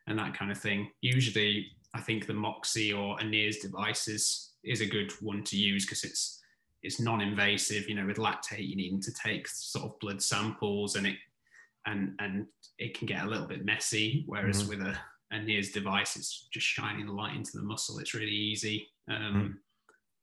[0.07, 0.89] and that kind of thing.
[1.01, 5.57] Usually, I think the Moxy or a NIRS device is is a good one to
[5.57, 6.41] use because it's
[6.82, 7.89] it's non-invasive.
[7.89, 11.17] You know, with lactate, you need to take sort of blood samples, and it
[11.86, 12.47] and and
[12.80, 14.23] it can get a little bit messy.
[14.26, 14.69] Whereas mm-hmm.
[14.69, 14.97] with a
[15.34, 17.99] a NIRS device, it's just shining the light into the muscle.
[17.99, 18.88] It's really easy.
[19.09, 19.51] Um, mm-hmm.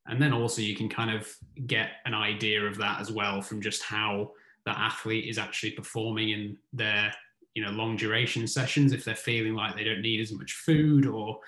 [0.06, 1.28] And then also you can kind of
[1.66, 4.32] get an idea of that as well from just how
[4.66, 7.12] that athlete is actually performing in their
[7.54, 11.06] you know long duration sessions if they're feeling like they don't need as much food
[11.06, 11.38] or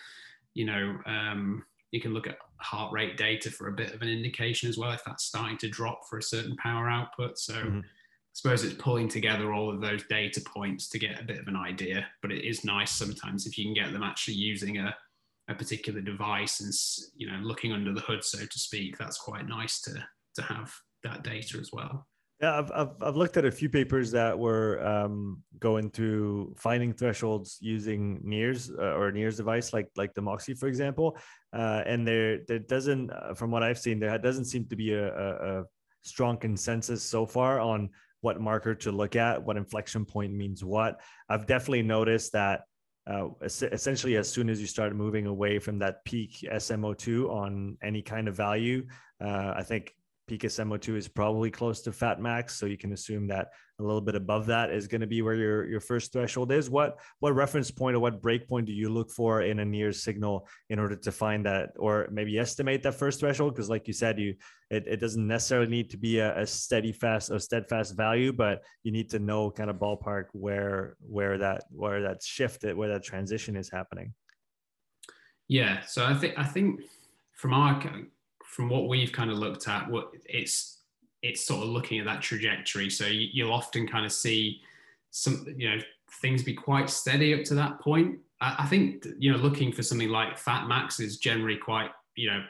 [0.52, 4.08] you know um, you can look at heart rate data for a bit of an
[4.08, 7.38] indication as well if that's starting to drop for a certain power output.
[7.38, 7.78] So mm-hmm.
[7.78, 11.46] I suppose it's pulling together all of those data points to get a bit of
[11.46, 12.06] an idea.
[12.20, 14.96] But it is nice sometimes if you can get them actually using a,
[15.48, 16.72] a particular device and
[17.16, 18.96] you know looking under the hood, so to speak.
[18.98, 19.92] That's quite nice to
[20.36, 20.72] to have
[21.02, 22.06] that data as well.
[22.40, 26.92] Yeah, I've, I've, I've looked at a few papers that were um, going through finding
[26.92, 31.16] thresholds using NIRS uh, or NIRS device like like the Moxy, for example.
[31.52, 34.92] Uh, and there there doesn't, uh, from what I've seen, there doesn't seem to be
[34.92, 35.64] a, a, a
[36.02, 37.90] strong consensus so far on
[38.20, 41.00] what marker to look at, what inflection point means what.
[41.28, 42.62] I've definitely noticed that
[43.06, 48.02] uh, essentially as soon as you start moving away from that peak SMO2 on any
[48.02, 48.86] kind of value,
[49.20, 49.94] uh, I think
[50.26, 52.56] peak SMO2 is probably close to fat max.
[52.56, 53.48] So you can assume that
[53.78, 56.70] a little bit above that is going to be where your, your first threshold is.
[56.70, 59.92] What what reference point or what break point do you look for in a near
[59.92, 63.54] signal in order to find that or maybe estimate that first threshold?
[63.54, 64.34] Because like you said, you
[64.70, 68.62] it, it doesn't necessarily need to be a, a steady fast or steadfast value, but
[68.82, 73.02] you need to know kind of ballpark where where that where that shift where that
[73.02, 74.14] transition is happening.
[75.48, 75.80] Yeah.
[75.82, 76.80] So I think I think
[77.32, 77.80] from our
[78.54, 80.82] from what we've kind of looked at, what it's
[81.22, 82.88] it's sort of looking at that trajectory.
[82.88, 84.60] So you, you'll often kind of see
[85.10, 85.78] some, you know,
[86.20, 88.18] things be quite steady up to that point.
[88.40, 92.30] I, I think you know, looking for something like Fat Max is generally quite, you
[92.30, 92.44] know,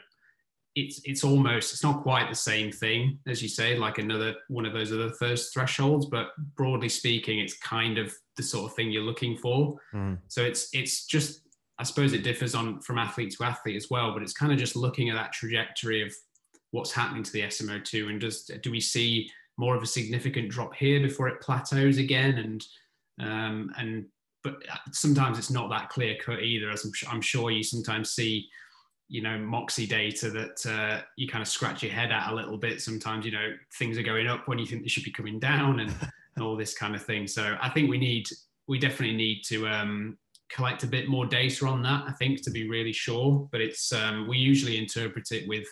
[0.75, 4.65] it's it's almost it's not quite the same thing as you say, like another one
[4.65, 8.91] of those other first thresholds, but broadly speaking, it's kind of the sort of thing
[8.91, 9.75] you're looking for.
[9.91, 10.19] Mm.
[10.27, 11.41] So it's it's just
[11.77, 14.57] I suppose it differs on from athlete to athlete as well, but it's kind of
[14.57, 16.13] just looking at that trajectory of
[16.71, 20.73] what's happening to the SMO2 and does do we see more of a significant drop
[20.73, 22.37] here before it plateaus again?
[22.37, 22.65] And
[23.21, 24.05] um, and
[24.43, 24.57] but
[24.91, 28.47] sometimes it's not that clear cut either as I'm, I'm sure you sometimes see
[29.07, 32.57] you know moxy data that uh, you kind of scratch your head at a little
[32.57, 35.39] bit sometimes you know things are going up when you think they should be coming
[35.39, 35.93] down and,
[36.35, 37.27] and all this kind of thing.
[37.27, 38.27] So i think we need
[38.67, 40.17] we definitely need to um,
[40.49, 43.47] collect a bit more data on that, I think, to be really sure.
[43.51, 45.67] But it's um, we usually interpret it with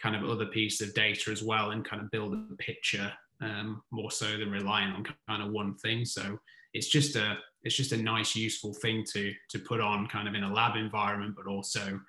[0.00, 3.12] kind of other pieces of data as well and kind of build a picture
[3.42, 6.04] um, more so than relying on kind of one thing.
[6.04, 6.38] So
[6.72, 10.34] it's just a it's just a nice, useful thing to to put on kind of
[10.34, 12.00] in a lab environment, but also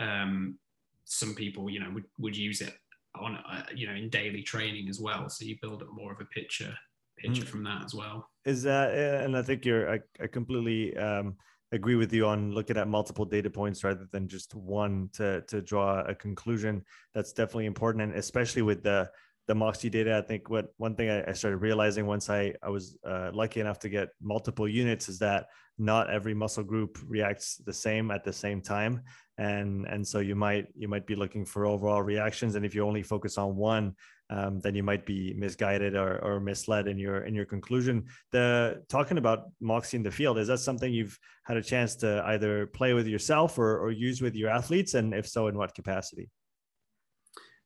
[0.00, 0.58] um,
[1.04, 2.74] some people, you know, would, would use it
[3.18, 5.28] on uh, you know in daily training as well.
[5.28, 6.74] So you build up more of a picture
[7.18, 7.48] picture mm.
[7.48, 8.28] from that as well.
[8.44, 11.36] Is that and I think you're I, I completely um,
[11.72, 15.60] agree with you on looking at multiple data points rather than just one to to
[15.60, 16.84] draw a conclusion.
[17.14, 19.10] That's definitely important, and especially with the
[19.46, 20.16] the Moxy data.
[20.16, 23.60] I think what one thing I, I started realizing once I I was uh, lucky
[23.60, 25.46] enough to get multiple units is that
[25.78, 29.02] not every muscle group reacts the same at the same time,
[29.38, 32.84] and and so you might you might be looking for overall reactions, and if you
[32.84, 33.94] only focus on one,
[34.30, 38.04] um, then you might be misguided or, or misled in your in your conclusion.
[38.30, 42.22] The talking about Moxy in the field is that something you've had a chance to
[42.26, 45.74] either play with yourself or, or use with your athletes, and if so, in what
[45.74, 46.28] capacity?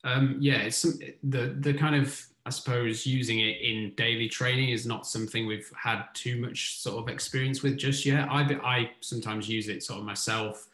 [0.05, 4.87] Um, yeah, it's the the kind of I suppose using it in daily training is
[4.87, 8.29] not something we've had too much sort of experience with just yet.
[8.29, 10.69] I I sometimes use it sort of myself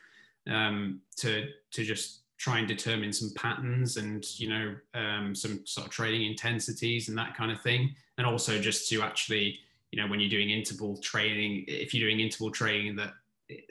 [0.46, 5.86] um, to to just try and determine some patterns and you know um, some sort
[5.86, 7.94] of training intensities and that kind of thing.
[8.16, 9.58] And also just to actually
[9.92, 13.14] you know when you're doing interval training if you're doing interval training that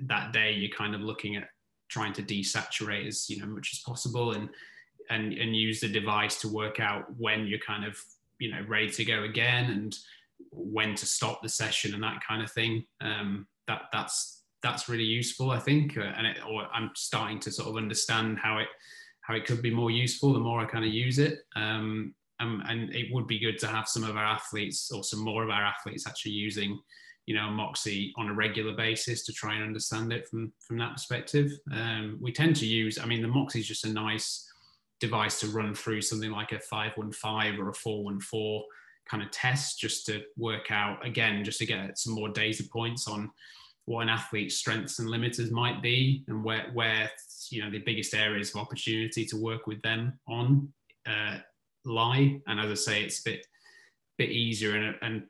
[0.04, 1.50] that day you're kind of looking at
[1.90, 4.50] trying to desaturate as you know much as possible and
[5.10, 7.98] and and use the device to work out when you're kind of
[8.40, 9.98] you know ready to go again and
[10.52, 12.86] when to stop the session and that kind of thing.
[13.02, 14.37] Um, that that's
[14.68, 18.38] that's really useful i think uh, and it, or i'm starting to sort of understand
[18.38, 18.68] how it
[19.22, 21.40] how it could be more useful the more i kind of use it.
[21.56, 25.22] Um, um, and it would be good to have some of our athletes or some
[25.22, 26.80] more of our athletes actually using
[27.26, 30.94] you know moxy on a regular basis to try and understand it from from that
[30.94, 31.52] perspective.
[31.72, 34.48] Um, we tend to use i mean the moxy is just a nice
[35.00, 38.64] device to run through something like a 515 or a 414
[39.10, 43.08] kind of test just to work out again just to get some more data points
[43.08, 43.30] on
[43.88, 47.10] what an athlete's strengths and limiters might be and where where
[47.50, 50.68] you know the biggest areas of opportunity to work with them on
[51.08, 51.38] uh,
[51.86, 52.40] lie.
[52.48, 53.48] And as i say it's a bit
[54.18, 55.24] bit easier and, and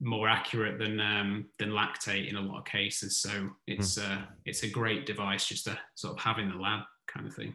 [0.00, 3.18] more accurate than um, than lactate in a lot of cases.
[3.18, 4.10] So it's mm.
[4.10, 7.34] uh, it's a great device just to sort of have in the lab kind of
[7.34, 7.54] thing.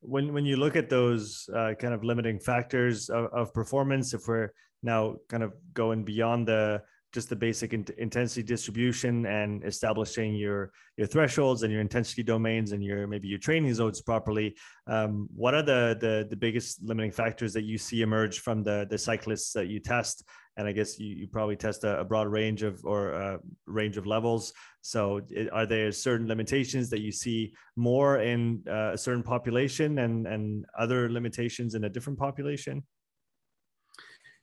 [0.00, 4.26] When when you look at those uh, kind of limiting factors of, of, performance if
[4.26, 4.52] we're
[4.82, 10.72] now kind of going beyond the just the basic in- intensity distribution and establishing your
[10.96, 14.56] your thresholds and your intensity domains and your maybe your training zones properly
[14.86, 18.86] um, what are the, the the biggest limiting factors that you see emerge from the
[18.90, 20.24] the cyclists that you test
[20.56, 23.96] and I guess you, you probably test a, a broad range of or a range
[23.96, 24.52] of levels.
[24.82, 30.00] So, it, are there certain limitations that you see more in uh, a certain population
[30.00, 32.82] and and other limitations in a different population?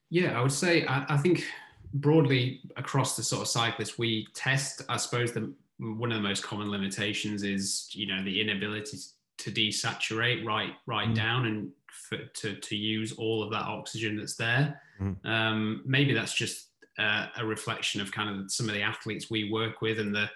[0.09, 1.45] Yeah, I would say I, I think
[1.93, 4.81] broadly across the sort of cyclists we test.
[4.89, 8.97] I suppose the one of the most common limitations is you know the inability
[9.37, 11.15] to desaturate right right mm.
[11.15, 14.81] down and for, to to use all of that oxygen that's there.
[14.99, 15.25] Mm.
[15.25, 16.67] Um, maybe that's just
[16.97, 20.29] uh, a reflection of kind of some of the athletes we work with and the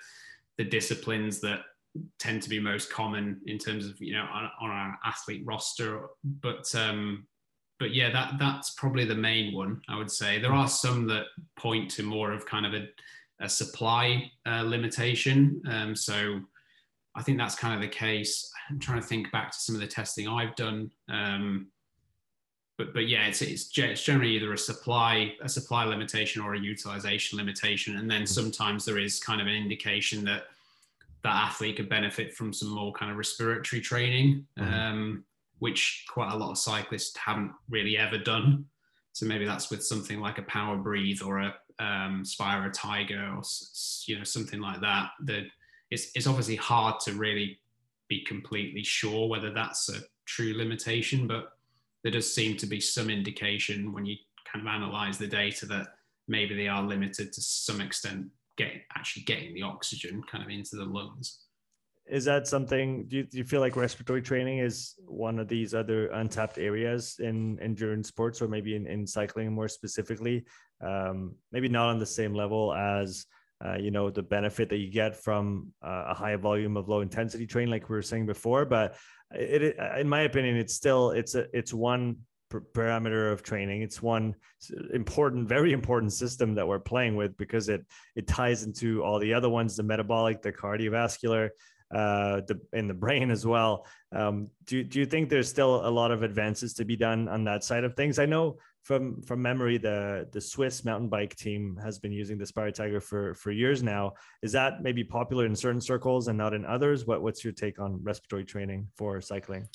[0.57, 1.61] the disciplines that
[2.19, 6.07] tend to be most common in terms of you know on, on our athlete roster.
[6.23, 7.25] But um,
[7.81, 10.37] but yeah, that that's probably the main one I would say.
[10.37, 11.25] There are some that
[11.57, 12.87] point to more of kind of a,
[13.39, 15.63] a supply uh, limitation.
[15.67, 16.41] Um, so
[17.15, 18.51] I think that's kind of the case.
[18.69, 20.91] I'm trying to think back to some of the testing I've done.
[21.09, 21.71] Um,
[22.77, 26.59] but but yeah, it's, it's it's generally either a supply a supply limitation or a
[26.59, 30.43] utilization limitation, and then sometimes there is kind of an indication that
[31.23, 34.71] that athlete could benefit from some more kind of respiratory training, mm-hmm.
[34.71, 35.23] um,
[35.61, 38.65] which quite a lot of cyclists haven't really ever done.
[39.13, 42.23] So maybe that's with something like a POWERbreathe or a um,
[42.73, 43.43] Tiger or
[44.07, 45.11] you know something like that.
[45.25, 45.43] That
[45.91, 47.59] it's it's obviously hard to really
[48.07, 51.51] be completely sure whether that's a true limitation, but
[52.03, 54.15] there does seem to be some indication when you
[54.51, 55.89] kind of analyze the data that
[56.27, 58.25] maybe they are limited to some extent
[58.57, 61.41] getting actually getting the oxygen kind of into the lungs
[62.11, 65.73] is that something do you, do you feel like respiratory training is one of these
[65.73, 70.45] other untapped areas in endurance sports or maybe in, in cycling more specifically?
[70.81, 73.25] Um, maybe not on the same level as
[73.63, 76.99] uh, you know the benefit that you get from uh, a high volume of low
[76.99, 78.97] intensity training like we were saying before but
[79.33, 82.17] it, it, in my opinion it's still it's a it's one
[82.51, 83.81] parameter of training.
[83.81, 84.35] It's one
[84.93, 87.85] important very important system that we're playing with because it
[88.15, 91.49] it ties into all the other ones the metabolic the cardiovascular
[91.93, 93.85] uh, the in the brain as well.
[94.13, 97.43] Um, do do you think there's still a lot of advances to be done on
[97.45, 98.19] that side of things?
[98.19, 102.45] I know from from memory, the the Swiss mountain bike team has been using the
[102.45, 104.13] Spiro Tiger for for years now.
[104.41, 107.05] Is that maybe popular in certain circles and not in others?
[107.05, 109.67] What what's your take on respiratory training for cycling?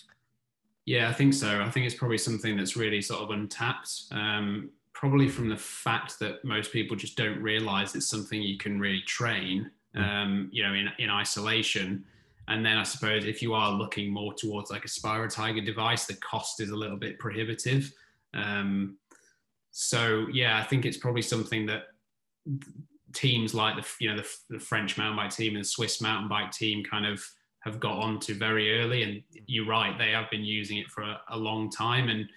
[0.87, 1.61] Yeah, I think so.
[1.61, 4.05] I think it's probably something that's really sort of untapped.
[4.13, 8.81] Um, probably from the fact that most people just don't realize it's something you can
[8.81, 9.71] really train.
[9.97, 12.05] Um, you know, in, in isolation.
[12.49, 16.07] And then I suppose if you are looking more towards like a Spiro Tiger device,
[16.07, 17.93] the cost is a little bit prohibitive.
[18.35, 18.99] Um,
[19.73, 21.85] so yeah, I think it's probably something that
[23.13, 26.29] teams like the you know the, the, French mountain bike team and the Swiss mountain
[26.29, 27.25] bike team kind of
[27.61, 29.03] have got onto very early.
[29.03, 32.09] And you're right, they have been using it for a, a long time.
[32.09, 32.29] And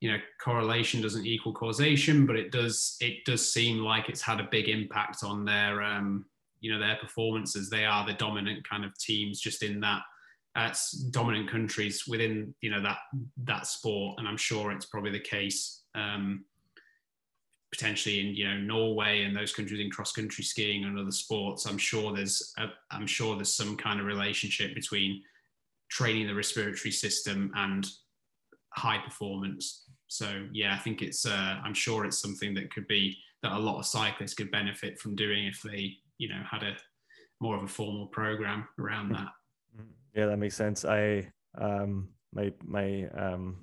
[0.00, 4.38] you know, correlation doesn't equal causation, but it does it does seem like it's had
[4.38, 6.24] a big impact on their um,
[6.60, 7.70] you know their performances.
[7.70, 10.02] They are the dominant kind of teams just in that
[10.56, 10.74] uh,
[11.10, 12.98] dominant countries within you know that
[13.44, 16.44] that sport, and I'm sure it's probably the case um,
[17.70, 21.66] potentially in you know Norway and those countries in cross country skiing and other sports.
[21.66, 25.22] I'm sure there's a, I'm sure there's some kind of relationship between
[25.90, 27.86] training the respiratory system and
[28.70, 29.84] high performance.
[30.08, 33.58] So yeah, I think it's uh, I'm sure it's something that could be that a
[33.58, 36.76] lot of cyclists could benefit from doing if they you know had a
[37.40, 39.28] more of a formal program around that.
[40.14, 40.84] Yeah, that makes sense.
[40.84, 41.30] I
[41.60, 43.56] um my my um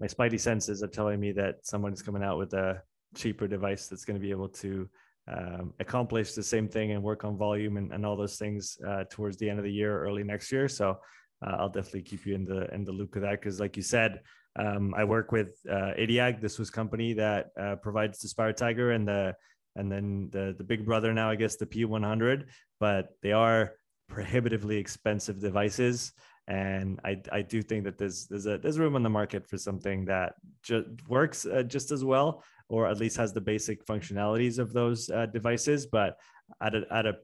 [0.00, 2.82] my spidey senses are telling me that someone's coming out with a
[3.14, 4.88] cheaper device that's going to be able to
[5.28, 9.04] um, accomplish the same thing and work on volume and, and all those things uh,
[9.10, 10.68] towards the end of the year, early next year.
[10.68, 10.98] So
[11.46, 13.82] uh, I'll definitely keep you in the in the loop of that because, like you
[13.82, 14.20] said,
[14.58, 18.90] um, I work with uh, Idiag, the Swiss company that uh, provides the Spiro Tiger
[18.90, 19.34] and the
[19.76, 22.46] and then the the big brother now, I guess the P100,
[22.80, 23.72] but they are
[24.08, 26.12] prohibitively expensive devices.
[26.48, 29.58] And I, I do think that there's there's a there's room on the market for
[29.58, 34.58] something that just works uh, just as well, or at least has the basic functionalities
[34.58, 36.18] of those uh, devices, but
[36.60, 37.14] at a at a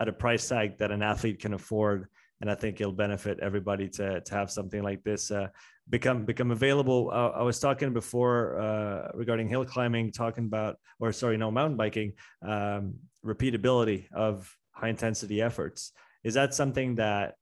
[0.00, 2.08] at a price tag that an athlete can afford
[2.40, 5.48] and I think it'll benefit everybody to to have something like this uh,
[5.90, 7.10] become become available.
[7.12, 11.76] Uh, I was talking before uh, regarding hill climbing, talking about or sorry, no mountain
[11.76, 12.12] biking,
[12.42, 12.94] um,
[13.24, 15.92] repeatability of high intensity efforts.
[16.24, 17.34] Is that something that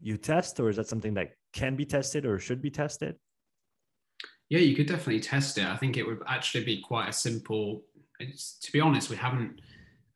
[0.00, 3.16] you test, or is that something that can be tested or should be tested?
[4.48, 5.64] Yeah, you could definitely test it.
[5.64, 7.82] I think it would actually be quite a simple.
[8.20, 9.60] to be honest, we haven't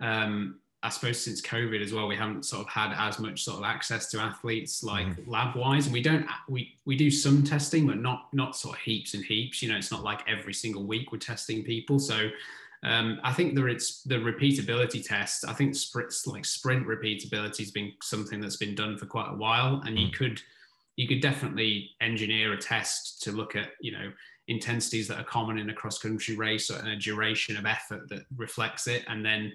[0.01, 3.59] um, I suppose since COVID as well, we haven't sort of had as much sort
[3.59, 5.29] of access to athletes like mm.
[5.29, 8.83] lab wise, and we don't we we do some testing, but not not sort of
[8.83, 9.63] heaps and heaps.
[9.63, 12.01] You know, it's not like every single week we're testing people.
[12.01, 12.31] So
[12.85, 15.45] um, I think there it's the repeatability test.
[15.47, 19.37] I think sprints like sprint repeatability has been something that's been done for quite a
[19.37, 20.07] while, and mm.
[20.07, 20.43] you could
[20.97, 24.11] you could definitely engineer a test to look at you know
[24.49, 28.25] intensities that are common in a cross country race and a duration of effort that
[28.37, 29.53] reflects it, and then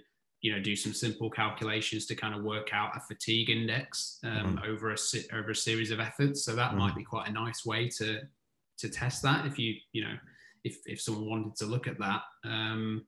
[0.48, 4.56] you know do some simple calculations to kind of work out a fatigue index um,
[4.56, 4.72] mm-hmm.
[4.72, 6.80] over a over a series of efforts so that mm-hmm.
[6.80, 8.22] might be quite a nice way to
[8.78, 10.14] to test that if you you know
[10.64, 13.06] if if someone wanted to look at that um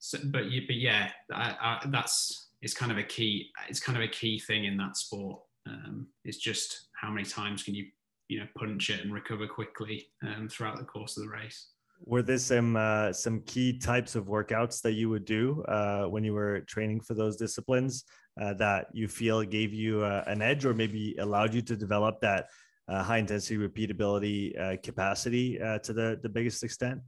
[0.00, 3.96] so but you but yeah I, I, that's it's kind of a key it's kind
[3.96, 7.86] of a key thing in that sport um it's just how many times can you
[8.28, 11.68] you know punch it and recover quickly um, throughout the course of the race
[12.04, 16.24] were there some uh, some key types of workouts that you would do uh, when
[16.24, 18.04] you were training for those disciplines
[18.40, 22.20] uh, that you feel gave you uh, an edge or maybe allowed you to develop
[22.20, 22.48] that
[22.88, 27.00] uh, high intensity repeatability uh, capacity to the the biggest extent?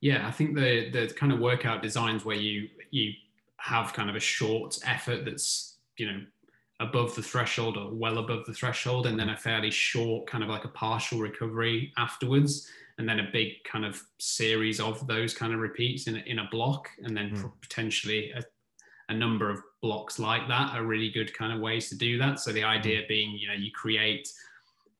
[0.00, 3.12] Yeah i think the the kind of workout designs where you you
[3.58, 6.20] have kind of a short effort that's you know
[6.80, 10.50] above the threshold or well above the threshold and then a fairly short kind of
[10.50, 12.68] like a partial recovery afterwards
[12.98, 16.38] and then a big kind of series of those kind of repeats in a, in
[16.40, 17.52] a block, and then mm.
[17.60, 18.42] potentially a,
[19.08, 22.40] a, number of blocks like that are really good kind of ways to do that.
[22.40, 23.08] So the idea mm.
[23.08, 24.28] being, you know, you create,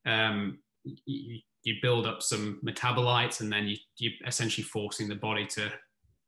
[0.07, 5.47] um, you, you build up some metabolites, and then you you essentially forcing the body
[5.47, 5.71] to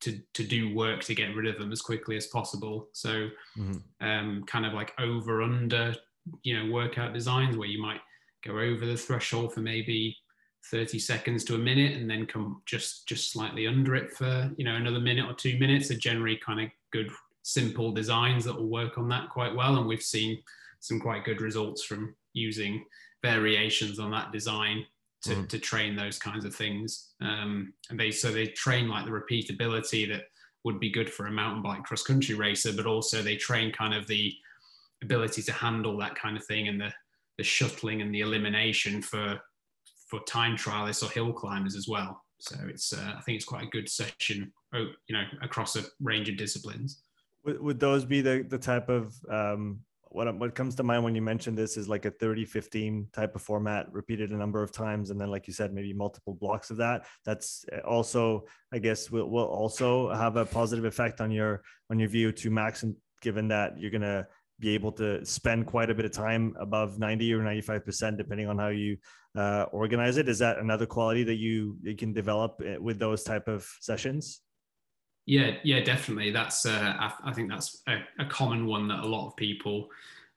[0.04, 2.88] to, to do work to get rid of them as quickly as possible.
[2.92, 3.28] So,
[3.58, 5.94] mm um, kind of like over under,
[6.42, 8.00] you know, workout designs where you might
[8.44, 10.14] go over the threshold for maybe
[10.70, 14.64] 30 seconds to a minute and then come just just slightly under it for you
[14.64, 17.10] know another minute or two minutes are generally kind of good
[17.42, 20.38] simple designs that will work on that quite well and we've seen
[20.80, 22.84] some quite good results from using
[23.22, 24.84] variations on that design
[25.22, 25.48] to, mm.
[25.48, 30.08] to train those kinds of things um, and they so they train like the repeatability
[30.08, 30.22] that
[30.64, 33.92] would be good for a mountain bike cross country racer but also they train kind
[33.92, 34.32] of the
[35.02, 36.92] ability to handle that kind of thing and the
[37.36, 39.38] the shuttling and the elimination for
[40.06, 42.20] for time trialists or hill climbers as well.
[42.38, 45.84] So it's uh, I think it's quite a good session, oh, you know, across a
[46.00, 47.02] range of disciplines.
[47.44, 49.80] Would, would those be the the type of um,
[50.14, 53.34] what what comes to mind when you mention this is like a 30 15 type
[53.34, 56.70] of format repeated a number of times and then like you said maybe multiple blocks
[56.70, 61.62] of that that's also i guess will, will also have a positive effect on your
[61.90, 64.24] on your VO2 max and given that you're going to
[64.60, 68.58] be able to spend quite a bit of time above 90 or 95% depending on
[68.58, 68.96] how you
[69.36, 70.28] uh, organize it.
[70.28, 74.40] Is that another quality that you, you can develop eh, with those type of sessions?
[75.26, 76.30] Yeah yeah definitely.
[76.30, 79.88] That's uh, I, I, think that's a, a, common one that a lot of people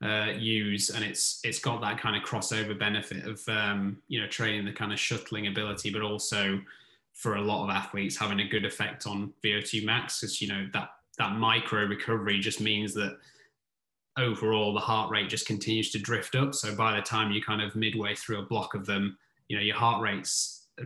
[0.01, 4.27] uh, use and it's it's got that kind of crossover benefit of um, you know
[4.27, 6.61] training the kind of shuttling ability but also
[7.13, 10.67] for a lot of athletes having a good effect on VO2 max because you know
[10.71, 13.17] that that micro recovery just means that
[14.17, 16.53] overall the heart rate just continues to drift up.
[16.53, 19.17] So by the time you're kind of midway through a block of them,
[19.47, 20.85] you know, your heart rate's uh,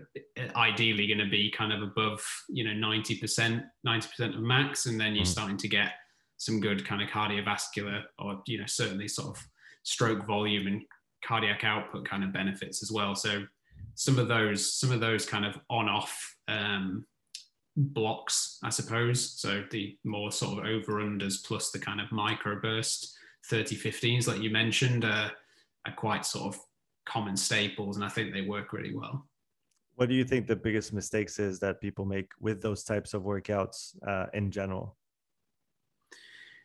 [0.56, 4.86] ideally going to be kind of above, you know, 90%, 90% of max.
[4.86, 5.28] And then you're mm.
[5.28, 5.94] starting to get
[6.38, 9.44] some good kind of cardiovascular or, you know, certainly sort of
[9.84, 10.82] stroke volume and
[11.24, 13.16] cardiac output kind of benefits as well.
[13.16, 13.44] So
[13.96, 17.06] some of those some of those kind of on off um,
[17.84, 19.40] blocks, I suppose.
[19.40, 23.12] So the more sort of over unders plus the kind of microburst
[23.48, 25.30] 30 15s like you mentioned uh,
[25.88, 26.62] are quite sort of
[27.06, 29.28] common staples and I think they work really well.
[29.96, 33.24] What do you think the biggest mistakes is that people make with those types of
[33.24, 34.98] workouts uh, in general?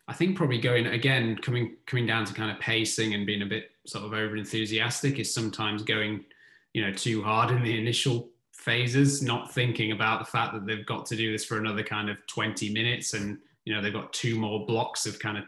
[0.09, 3.47] I think probably going again, coming coming down to kind of pacing and being a
[3.47, 6.24] bit sort of over enthusiastic is sometimes going,
[6.74, 8.30] you know, too hard in the initial
[8.66, 12.10] phases, not thinking about the fact that they've got to do this for another kind
[12.10, 15.44] of 20 minutes and you know they've got two more blocks of kind of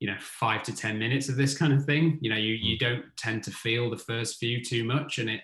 [0.00, 2.18] you know five to 10 minutes of this kind of thing.
[2.20, 2.80] You know, you you mm.
[2.80, 5.40] don't tend to feel the first few too much and it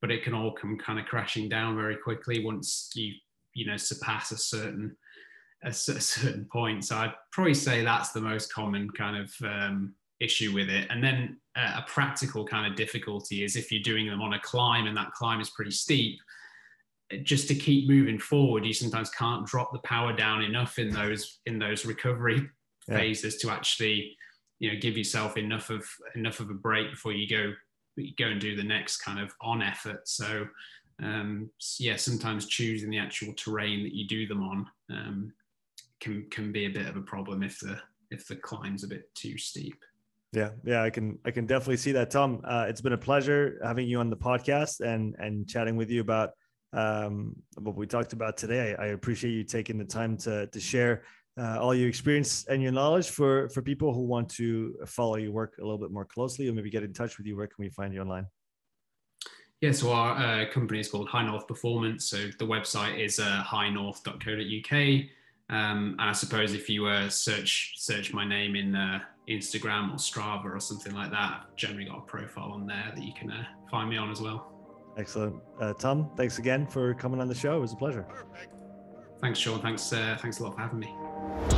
[0.00, 3.14] but it can all come kind of crashing down very quickly once you
[3.54, 4.94] you know surpass a certain
[5.64, 6.84] a, a certain point.
[6.84, 10.86] So I'd probably say that's the most common kind of um, issue with it.
[10.90, 14.40] And then uh, a practical kind of difficulty is if you're doing them on a
[14.40, 16.18] climb and that climb is pretty steep.
[17.22, 21.40] Just to keep moving forward, you sometimes can't drop the power down enough in those
[21.46, 22.48] in those recovery
[22.86, 22.96] yeah.
[22.96, 24.16] phases to actually,
[24.58, 27.52] you know, give yourself enough of enough of a break before you go
[27.96, 30.06] you go and do the next kind of on effort.
[30.06, 30.46] So
[31.02, 35.32] um, yeah, sometimes choosing the actual terrain that you do them on um,
[36.00, 37.78] can can be a bit of a problem if the
[38.10, 39.76] if the climb's a bit too steep.
[40.32, 42.40] Yeah, yeah, I can I can definitely see that, Tom.
[42.44, 46.00] Uh, it's been a pleasure having you on the podcast and and chatting with you
[46.00, 46.30] about
[46.72, 48.74] um, what we talked about today.
[48.78, 51.02] I, appreciate you taking the time to to share
[51.38, 55.32] uh, all your experience and your knowledge for for people who want to follow your
[55.32, 57.36] work a little bit more closely or maybe get in touch with you.
[57.36, 58.26] Where can we find you online?
[59.60, 62.08] Yeah, so our uh, company is called High North Performance.
[62.08, 65.04] So the website is uh, highnorth.co.uk.
[65.50, 69.96] Um, and I suppose if you uh, search search my name in uh, Instagram or
[69.96, 73.30] Strava or something like that, I've generally got a profile on there that you can
[73.30, 74.57] uh, find me on as well.
[74.98, 76.10] Excellent, uh, Tom.
[76.16, 77.56] Thanks again for coming on the show.
[77.56, 78.04] It was a pleasure.
[79.20, 79.60] Thanks, Sean.
[79.60, 79.92] Thanks.
[79.92, 81.57] Uh, thanks a lot for having me.